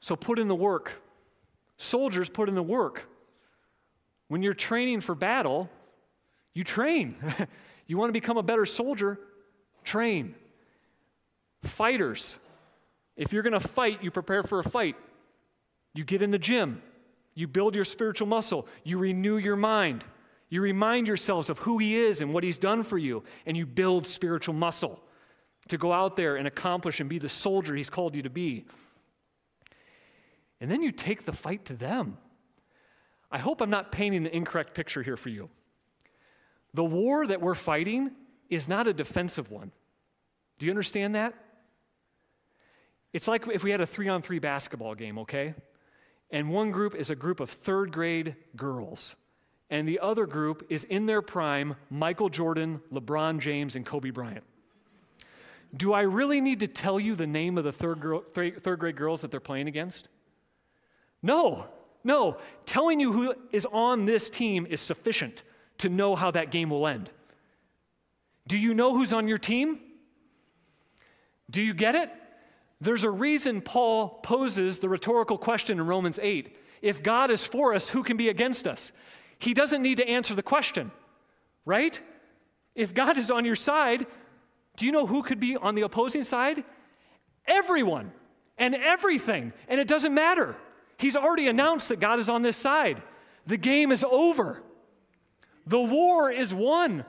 So 0.00 0.16
put 0.16 0.38
in 0.38 0.48
the 0.48 0.54
work. 0.54 0.92
Soldiers 1.76 2.28
put 2.28 2.48
in 2.48 2.54
the 2.54 2.62
work. 2.62 3.04
When 4.28 4.42
you're 4.42 4.54
training 4.54 5.00
for 5.00 5.14
battle, 5.14 5.68
you 6.54 6.64
train. 6.64 7.16
you 7.86 7.98
want 7.98 8.08
to 8.08 8.12
become 8.12 8.36
a 8.36 8.42
better 8.42 8.66
soldier? 8.66 9.18
Train. 9.84 10.34
Fighters, 11.64 12.36
if 13.16 13.32
you're 13.32 13.42
going 13.42 13.52
to 13.52 13.60
fight, 13.60 14.02
you 14.02 14.10
prepare 14.10 14.42
for 14.42 14.58
a 14.58 14.64
fight. 14.64 14.96
You 15.94 16.04
get 16.04 16.22
in 16.22 16.30
the 16.30 16.38
gym. 16.38 16.82
You 17.34 17.46
build 17.46 17.74
your 17.74 17.84
spiritual 17.84 18.26
muscle. 18.26 18.66
You 18.84 18.98
renew 18.98 19.36
your 19.36 19.56
mind. 19.56 20.04
You 20.48 20.60
remind 20.60 21.06
yourselves 21.06 21.48
of 21.48 21.58
who 21.58 21.78
He 21.78 21.96
is 21.96 22.20
and 22.20 22.34
what 22.34 22.44
He's 22.44 22.58
done 22.58 22.82
for 22.82 22.98
you, 22.98 23.22
and 23.46 23.56
you 23.56 23.64
build 23.64 24.06
spiritual 24.06 24.54
muscle 24.54 25.00
to 25.68 25.78
go 25.78 25.92
out 25.92 26.16
there 26.16 26.36
and 26.36 26.46
accomplish 26.46 27.00
and 27.00 27.08
be 27.08 27.18
the 27.18 27.28
soldier 27.28 27.74
He's 27.74 27.90
called 27.90 28.14
you 28.14 28.22
to 28.22 28.30
be. 28.30 28.66
And 30.60 30.70
then 30.70 30.82
you 30.82 30.90
take 30.92 31.24
the 31.24 31.32
fight 31.32 31.64
to 31.66 31.74
them. 31.74 32.18
I 33.30 33.38
hope 33.38 33.60
I'm 33.60 33.70
not 33.70 33.92
painting 33.92 34.24
the 34.24 34.36
incorrect 34.36 34.74
picture 34.74 35.02
here 35.02 35.16
for 35.16 35.30
you. 35.30 35.48
The 36.74 36.84
war 36.84 37.26
that 37.26 37.40
we're 37.40 37.54
fighting 37.54 38.10
is 38.50 38.68
not 38.68 38.86
a 38.86 38.92
defensive 38.92 39.50
one. 39.50 39.72
Do 40.58 40.66
you 40.66 40.72
understand 40.72 41.14
that? 41.14 41.34
It's 43.12 43.28
like 43.28 43.46
if 43.48 43.62
we 43.62 43.70
had 43.70 43.80
a 43.80 43.86
three 43.86 44.08
on 44.08 44.22
three 44.22 44.38
basketball 44.38 44.94
game, 44.94 45.18
okay? 45.18 45.54
And 46.30 46.48
one 46.48 46.70
group 46.70 46.94
is 46.94 47.10
a 47.10 47.14
group 47.14 47.40
of 47.40 47.50
third 47.50 47.92
grade 47.92 48.36
girls, 48.56 49.14
and 49.68 49.86
the 49.86 50.00
other 50.00 50.26
group 50.26 50.66
is 50.70 50.84
in 50.84 51.04
their 51.06 51.20
prime 51.20 51.76
Michael 51.90 52.30
Jordan, 52.30 52.80
LeBron 52.92 53.38
James, 53.38 53.76
and 53.76 53.84
Kobe 53.84 54.10
Bryant. 54.10 54.44
do 55.76 55.92
I 55.92 56.02
really 56.02 56.40
need 56.40 56.60
to 56.60 56.68
tell 56.68 56.98
you 57.00 57.14
the 57.14 57.26
name 57.26 57.58
of 57.58 57.64
the 57.64 57.72
third, 57.72 58.00
girl, 58.00 58.22
third 58.32 58.78
grade 58.78 58.96
girls 58.96 59.20
that 59.22 59.30
they're 59.30 59.40
playing 59.40 59.68
against? 59.68 60.08
No, 61.22 61.66
no. 62.04 62.38
Telling 62.66 62.98
you 62.98 63.12
who 63.12 63.34
is 63.52 63.66
on 63.66 64.04
this 64.04 64.28
team 64.28 64.66
is 64.68 64.80
sufficient 64.80 65.44
to 65.78 65.88
know 65.88 66.16
how 66.16 66.30
that 66.30 66.50
game 66.50 66.70
will 66.70 66.86
end. 66.86 67.10
Do 68.46 68.56
you 68.56 68.74
know 68.74 68.94
who's 68.94 69.12
on 69.12 69.28
your 69.28 69.38
team? 69.38 69.80
Do 71.50 71.62
you 71.62 71.74
get 71.74 71.94
it? 71.94 72.10
There's 72.82 73.04
a 73.04 73.10
reason 73.10 73.60
Paul 73.60 74.08
poses 74.24 74.80
the 74.80 74.88
rhetorical 74.88 75.38
question 75.38 75.78
in 75.78 75.86
Romans 75.86 76.18
8 76.20 76.56
if 76.82 77.00
God 77.00 77.30
is 77.30 77.46
for 77.46 77.74
us, 77.74 77.88
who 77.88 78.02
can 78.02 78.16
be 78.16 78.28
against 78.28 78.66
us? 78.66 78.90
He 79.38 79.54
doesn't 79.54 79.82
need 79.82 79.98
to 79.98 80.08
answer 80.08 80.34
the 80.34 80.42
question, 80.42 80.90
right? 81.64 81.98
If 82.74 82.92
God 82.92 83.16
is 83.18 83.30
on 83.30 83.44
your 83.44 83.54
side, 83.54 84.04
do 84.76 84.84
you 84.84 84.90
know 84.90 85.06
who 85.06 85.22
could 85.22 85.38
be 85.38 85.56
on 85.56 85.76
the 85.76 85.82
opposing 85.82 86.24
side? 86.24 86.64
Everyone 87.46 88.10
and 88.58 88.74
everything, 88.74 89.52
and 89.68 89.78
it 89.78 89.86
doesn't 89.86 90.12
matter. 90.12 90.56
He's 90.98 91.14
already 91.14 91.46
announced 91.46 91.88
that 91.90 92.00
God 92.00 92.18
is 92.18 92.28
on 92.28 92.42
this 92.42 92.56
side. 92.56 93.00
The 93.46 93.56
game 93.56 93.92
is 93.92 94.02
over. 94.02 94.60
The 95.68 95.80
war 95.80 96.32
is 96.32 96.52
won. 96.52 97.04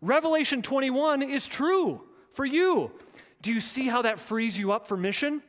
Revelation 0.00 0.62
21 0.62 1.22
is 1.22 1.48
true 1.48 2.00
for 2.32 2.44
you. 2.44 2.92
Do 3.42 3.52
you 3.52 3.60
see 3.60 3.88
how 3.88 4.02
that 4.02 4.18
frees 4.18 4.58
you 4.58 4.72
up 4.72 4.86
for 4.86 4.96
mission? 4.96 5.42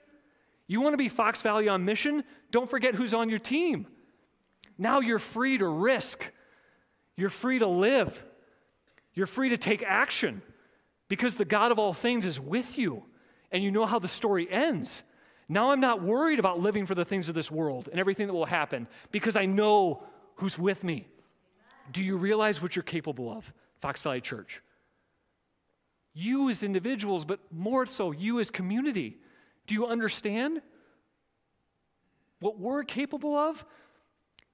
You 0.68 0.82
want 0.82 0.94
to 0.94 0.98
be 0.98 1.10
Fox 1.10 1.42
Valley 1.42 1.68
on 1.70 1.86
mission? 1.86 2.24
Don't 2.52 2.70
forget 2.70 2.96
who's 2.96 3.14
on 3.14 3.30
your 3.30 3.40
team. 3.40 3.88
Now 4.78 5.00
you're 5.00 5.20
free 5.20 5.58
to 5.58 5.68
risk, 5.68 6.24
you're 7.16 7.30
free 7.30 7.60
to 7.60 7.68
live, 7.68 8.24
you're 9.14 9.28
free 9.28 9.50
to 9.50 9.58
take 9.58 9.82
action 9.82 10.42
because 11.08 11.36
the 11.36 11.46
God 11.46 11.72
of 11.72 11.80
all 11.80 11.94
things 11.94 12.26
is 12.26 12.40
with 12.40 12.78
you 12.78 13.04
and 13.52 13.64
you 13.64 13.72
know 13.72 13.86
how 13.86 13.98
the 13.98 14.08
story 14.08 14.48
ends. 14.52 15.02
Now 15.50 15.72
I'm 15.72 15.80
not 15.80 16.04
worried 16.04 16.40
about 16.40 16.60
living 16.60 16.86
for 16.86 16.94
the 16.94 17.06
things 17.06 17.30
of 17.30 17.36
this 17.36 17.50
world 17.50 17.88
and 17.90 18.00
everything 18.00 18.28
that 18.28 18.34
will 18.34 18.46
happen 18.46 18.88
because 19.12 19.36
I 19.36 19.46
know 19.46 20.04
who's 20.36 20.60
with 20.60 20.84
me. 20.84 21.08
Do 21.92 22.04
you 22.04 22.18
realize 22.18 22.62
what 22.62 22.76
you're 22.76 22.84
capable 22.84 23.32
of, 23.32 23.52
Fox 23.80 24.02
Valley 24.02 24.22
Church? 24.22 24.62
You 26.20 26.50
as 26.50 26.64
individuals, 26.64 27.26
but 27.26 27.40
more 27.52 27.86
so, 27.86 28.12
you 28.12 28.40
as 28.40 28.50
community. 28.50 29.18
Do 29.68 29.76
you 29.76 29.86
understand 29.86 30.64
what 32.40 32.60
we're 32.60 32.84
capable 32.84 33.36
of? 33.36 33.64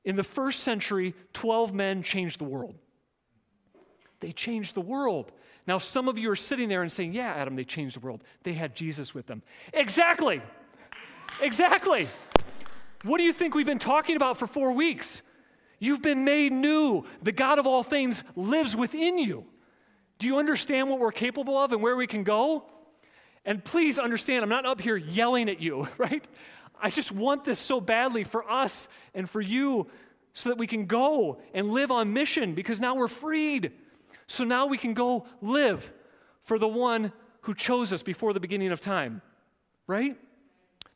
In 0.03 0.17
the 0.17 0.23
first 0.23 0.63
century, 0.63 1.15
12 1.31 1.73
men 1.73 2.03
changed 2.03 2.37
the 2.41 2.43
world. 2.43 2.75
They 4.19 4.33
changed 4.33 4.75
the 4.75 4.81
world. 4.81 5.31
Now, 5.65 5.77
some 5.77 6.09
of 6.09 6.17
you 6.17 6.29
are 6.31 6.35
sitting 6.35 6.67
there 6.67 6.81
and 6.81 6.91
saying, 6.91 7.13
Yeah, 7.13 7.33
Adam, 7.33 7.55
they 7.55 7.63
changed 7.63 7.95
the 7.95 8.01
world. 8.01 8.25
They 8.43 8.51
had 8.51 8.75
Jesus 8.75 9.13
with 9.13 9.25
them. 9.25 9.41
Exactly. 9.71 10.41
Exactly. 11.41 12.09
What 13.03 13.19
do 13.19 13.23
you 13.23 13.31
think 13.31 13.55
we've 13.55 13.65
been 13.65 13.79
talking 13.79 14.17
about 14.17 14.37
for 14.37 14.47
four 14.47 14.73
weeks? 14.73 15.21
You've 15.79 16.01
been 16.01 16.25
made 16.25 16.51
new. 16.51 17.05
The 17.21 17.31
God 17.31 17.57
of 17.57 17.65
all 17.65 17.83
things 17.83 18.25
lives 18.35 18.75
within 18.75 19.17
you. 19.17 19.45
Do 20.19 20.27
you 20.27 20.37
understand 20.37 20.89
what 20.89 20.99
we're 20.99 21.11
capable 21.11 21.57
of 21.57 21.71
and 21.71 21.81
where 21.81 21.95
we 21.95 22.07
can 22.07 22.23
go? 22.23 22.65
And 23.45 23.63
please 23.63 23.99
understand, 23.99 24.43
I'm 24.43 24.49
not 24.49 24.65
up 24.65 24.79
here 24.79 24.95
yelling 24.95 25.49
at 25.49 25.59
you, 25.59 25.87
right? 25.97 26.23
I 26.81 26.89
just 26.89 27.11
want 27.11 27.43
this 27.43 27.59
so 27.59 27.79
badly 27.79 28.23
for 28.23 28.49
us 28.49 28.87
and 29.13 29.29
for 29.29 29.41
you 29.41 29.87
so 30.33 30.49
that 30.49 30.57
we 30.57 30.67
can 30.67 30.85
go 30.85 31.39
and 31.53 31.69
live 31.69 31.91
on 31.91 32.13
mission 32.13 32.55
because 32.55 32.81
now 32.81 32.95
we're 32.95 33.07
freed. 33.07 33.71
So 34.27 34.43
now 34.43 34.65
we 34.65 34.77
can 34.77 34.93
go 34.93 35.25
live 35.41 35.91
for 36.41 36.57
the 36.57 36.67
one 36.67 37.11
who 37.41 37.53
chose 37.53 37.93
us 37.93 38.01
before 38.01 38.33
the 38.33 38.39
beginning 38.39 38.71
of 38.71 38.81
time, 38.81 39.21
right? 39.87 40.17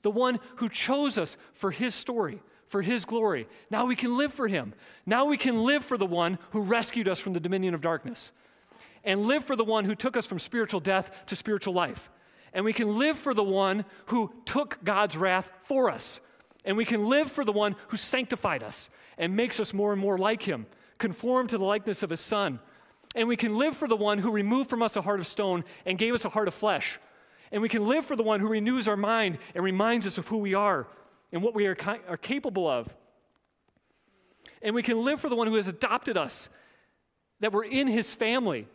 The 0.02 0.12
one 0.12 0.40
who 0.56 0.70
chose 0.70 1.18
us 1.18 1.38
for 1.54 1.72
his 1.72 1.94
story, 1.94 2.42
for 2.68 2.82
his 2.82 3.06
glory. 3.06 3.48
Now 3.70 3.86
we 3.86 3.96
can 3.96 4.18
live 4.18 4.34
for 4.34 4.48
him. 4.48 4.74
Now 5.06 5.26
we 5.26 5.38
can 5.38 5.64
live 5.64 5.86
for 5.86 5.98
the 5.98 6.06
one 6.06 6.40
who 6.52 6.62
rescued 6.62 7.08
us 7.08 7.20
from 7.20 7.34
the 7.34 7.40
dominion 7.40 7.74
of 7.74 7.82
darkness 7.82 8.32
and 9.04 9.22
live 9.22 9.46
for 9.46 9.56
the 9.56 9.64
one 9.64 9.86
who 9.86 9.96
took 9.96 10.18
us 10.18 10.26
from 10.26 10.40
spiritual 10.40 10.80
death 10.80 11.10
to 11.28 11.36
spiritual 11.36 11.74
life. 11.74 12.10
And 12.54 12.66
we 12.66 12.74
can 12.74 12.98
live 12.98 13.18
for 13.18 13.34
the 13.34 13.44
one 13.44 13.86
who 14.08 14.34
took 14.46 14.84
God's 14.84 15.18
wrath 15.18 15.50
for 15.64 15.90
us. 15.90 16.20
And 16.66 16.76
we 16.76 16.86
can 16.86 17.06
live 17.06 17.32
for 17.32 17.46
the 17.46 17.52
one 17.52 17.76
who 17.90 17.98
sanctified 17.98 18.64
us 18.64 18.90
and 19.18 19.36
makes 19.36 19.60
us 19.60 19.74
more 19.74 19.94
and 19.94 20.02
more 20.02 20.18
like 20.18 20.42
him, 20.42 20.66
conform 20.98 21.48
to 21.48 21.58
the 21.58 21.66
likeness 21.66 22.04
of 22.04 22.10
his 22.10 22.20
son. 22.20 22.60
And 23.16 23.28
we 23.28 23.38
can 23.38 23.56
live 23.56 23.76
for 23.76 23.88
the 23.88 23.96
one 23.96 24.20
who 24.20 24.32
removed 24.32 24.70
from 24.70 24.82
us 24.82 24.96
a 24.96 25.02
heart 25.02 25.20
of 25.20 25.28
stone 25.28 25.64
and 25.86 25.98
gave 25.98 26.14
us 26.14 26.26
a 26.26 26.30
heart 26.30 26.48
of 26.48 26.54
flesh. 26.54 27.00
And 27.52 27.62
we 27.62 27.70
can 27.70 27.86
live 27.86 28.06
for 28.06 28.16
the 28.16 28.24
one 28.24 28.40
who 28.40 28.48
renews 28.48 28.88
our 28.88 28.98
mind 28.98 29.38
and 29.56 29.64
reminds 29.64 30.06
us 30.06 30.18
of 30.18 30.28
who 30.28 30.38
we 30.38 30.54
are 30.54 30.88
and 31.32 31.42
what 31.42 31.56
we 31.56 31.68
are, 31.68 31.78
are 32.08 32.18
capable 32.18 32.68
of. 32.70 32.94
And 34.62 34.76
we 34.76 34.84
can 34.84 35.02
live 35.02 35.22
for 35.22 35.30
the 35.30 35.36
one 35.36 35.48
who 35.48 35.56
has 35.56 35.68
adopted 35.68 36.18
us, 36.18 36.50
that 37.40 37.54
we're 37.54 37.64
in 37.64 37.88
his 37.88 38.14
family, 38.14 38.68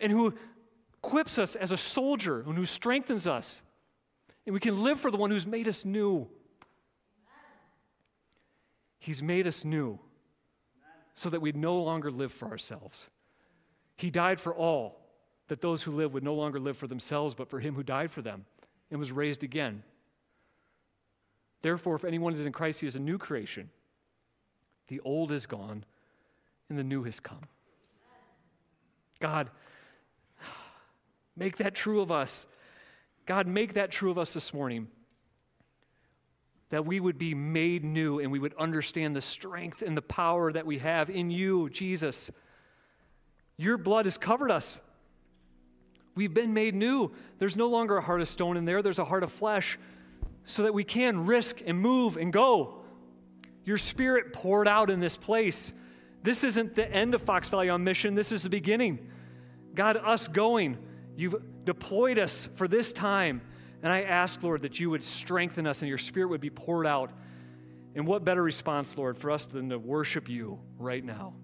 and 0.00 0.10
who 0.10 0.34
equips 1.02 1.38
us 1.38 1.56
as 1.56 1.72
a 1.72 1.76
soldier 1.76 2.40
and 2.40 2.56
who 2.56 2.64
strengthens 2.64 3.26
us. 3.26 3.62
And 4.46 4.54
we 4.54 4.60
can 4.60 4.82
live 4.82 5.00
for 5.00 5.10
the 5.10 5.16
one 5.16 5.30
who's 5.30 5.46
made 5.46 5.68
us 5.68 5.84
new. 5.84 6.28
He's 8.98 9.22
made 9.22 9.46
us 9.46 9.64
new 9.64 9.98
so 11.14 11.30
that 11.30 11.40
we 11.40 11.52
no 11.52 11.76
longer 11.82 12.10
live 12.10 12.32
for 12.32 12.48
ourselves. 12.48 13.08
He 13.96 14.10
died 14.10 14.40
for 14.40 14.54
all, 14.54 15.00
that 15.48 15.60
those 15.60 15.82
who 15.82 15.92
live 15.92 16.14
would 16.14 16.24
no 16.24 16.34
longer 16.34 16.58
live 16.58 16.76
for 16.76 16.86
themselves, 16.86 17.34
but 17.34 17.48
for 17.48 17.60
him 17.60 17.74
who 17.74 17.82
died 17.82 18.10
for 18.10 18.22
them 18.22 18.44
and 18.90 18.98
was 18.98 19.12
raised 19.12 19.42
again. 19.42 19.82
Therefore, 21.62 21.96
if 21.96 22.04
anyone 22.04 22.32
is 22.32 22.46
in 22.46 22.52
Christ, 22.52 22.80
he 22.80 22.86
is 22.86 22.94
a 22.94 23.00
new 23.00 23.18
creation. 23.18 23.68
The 24.88 25.00
old 25.00 25.30
is 25.32 25.46
gone, 25.46 25.84
and 26.68 26.78
the 26.78 26.84
new 26.84 27.02
has 27.04 27.20
come. 27.20 27.42
God, 29.20 29.50
Make 31.40 31.56
that 31.56 31.74
true 31.74 32.02
of 32.02 32.12
us. 32.12 32.46
God, 33.24 33.46
make 33.46 33.74
that 33.74 33.90
true 33.90 34.10
of 34.10 34.18
us 34.18 34.34
this 34.34 34.52
morning. 34.52 34.88
That 36.68 36.84
we 36.84 37.00
would 37.00 37.16
be 37.16 37.34
made 37.34 37.82
new 37.82 38.20
and 38.20 38.30
we 38.30 38.38
would 38.38 38.54
understand 38.58 39.16
the 39.16 39.22
strength 39.22 39.80
and 39.80 39.96
the 39.96 40.02
power 40.02 40.52
that 40.52 40.66
we 40.66 40.78
have 40.80 41.08
in 41.08 41.30
you, 41.30 41.70
Jesus. 41.70 42.30
Your 43.56 43.78
blood 43.78 44.04
has 44.04 44.18
covered 44.18 44.50
us. 44.50 44.80
We've 46.14 46.34
been 46.34 46.52
made 46.52 46.74
new. 46.74 47.10
There's 47.38 47.56
no 47.56 47.68
longer 47.68 47.96
a 47.96 48.02
heart 48.02 48.20
of 48.20 48.28
stone 48.28 48.58
in 48.58 48.66
there, 48.66 48.82
there's 48.82 48.98
a 48.98 49.04
heart 49.06 49.22
of 49.22 49.32
flesh 49.32 49.78
so 50.44 50.64
that 50.64 50.74
we 50.74 50.84
can 50.84 51.24
risk 51.24 51.62
and 51.64 51.80
move 51.80 52.18
and 52.18 52.34
go. 52.34 52.82
Your 53.64 53.78
spirit 53.78 54.34
poured 54.34 54.68
out 54.68 54.90
in 54.90 55.00
this 55.00 55.16
place. 55.16 55.72
This 56.22 56.44
isn't 56.44 56.74
the 56.74 56.90
end 56.90 57.14
of 57.14 57.22
Fox 57.22 57.48
Valley 57.48 57.70
on 57.70 57.82
mission, 57.82 58.14
this 58.14 58.30
is 58.30 58.42
the 58.42 58.50
beginning. 58.50 58.98
God, 59.74 59.96
us 59.96 60.28
going 60.28 60.76
You've 61.16 61.64
deployed 61.64 62.18
us 62.18 62.48
for 62.56 62.68
this 62.68 62.92
time. 62.92 63.42
And 63.82 63.92
I 63.92 64.02
ask, 64.02 64.42
Lord, 64.42 64.62
that 64.62 64.78
you 64.78 64.90
would 64.90 65.04
strengthen 65.04 65.66
us 65.66 65.82
and 65.82 65.88
your 65.88 65.98
spirit 65.98 66.28
would 66.28 66.40
be 66.40 66.50
poured 66.50 66.86
out. 66.86 67.12
And 67.94 68.06
what 68.06 68.24
better 68.24 68.42
response, 68.42 68.96
Lord, 68.96 69.18
for 69.18 69.30
us 69.30 69.46
than 69.46 69.70
to 69.70 69.78
worship 69.78 70.28
you 70.28 70.60
right 70.78 71.04
now? 71.04 71.34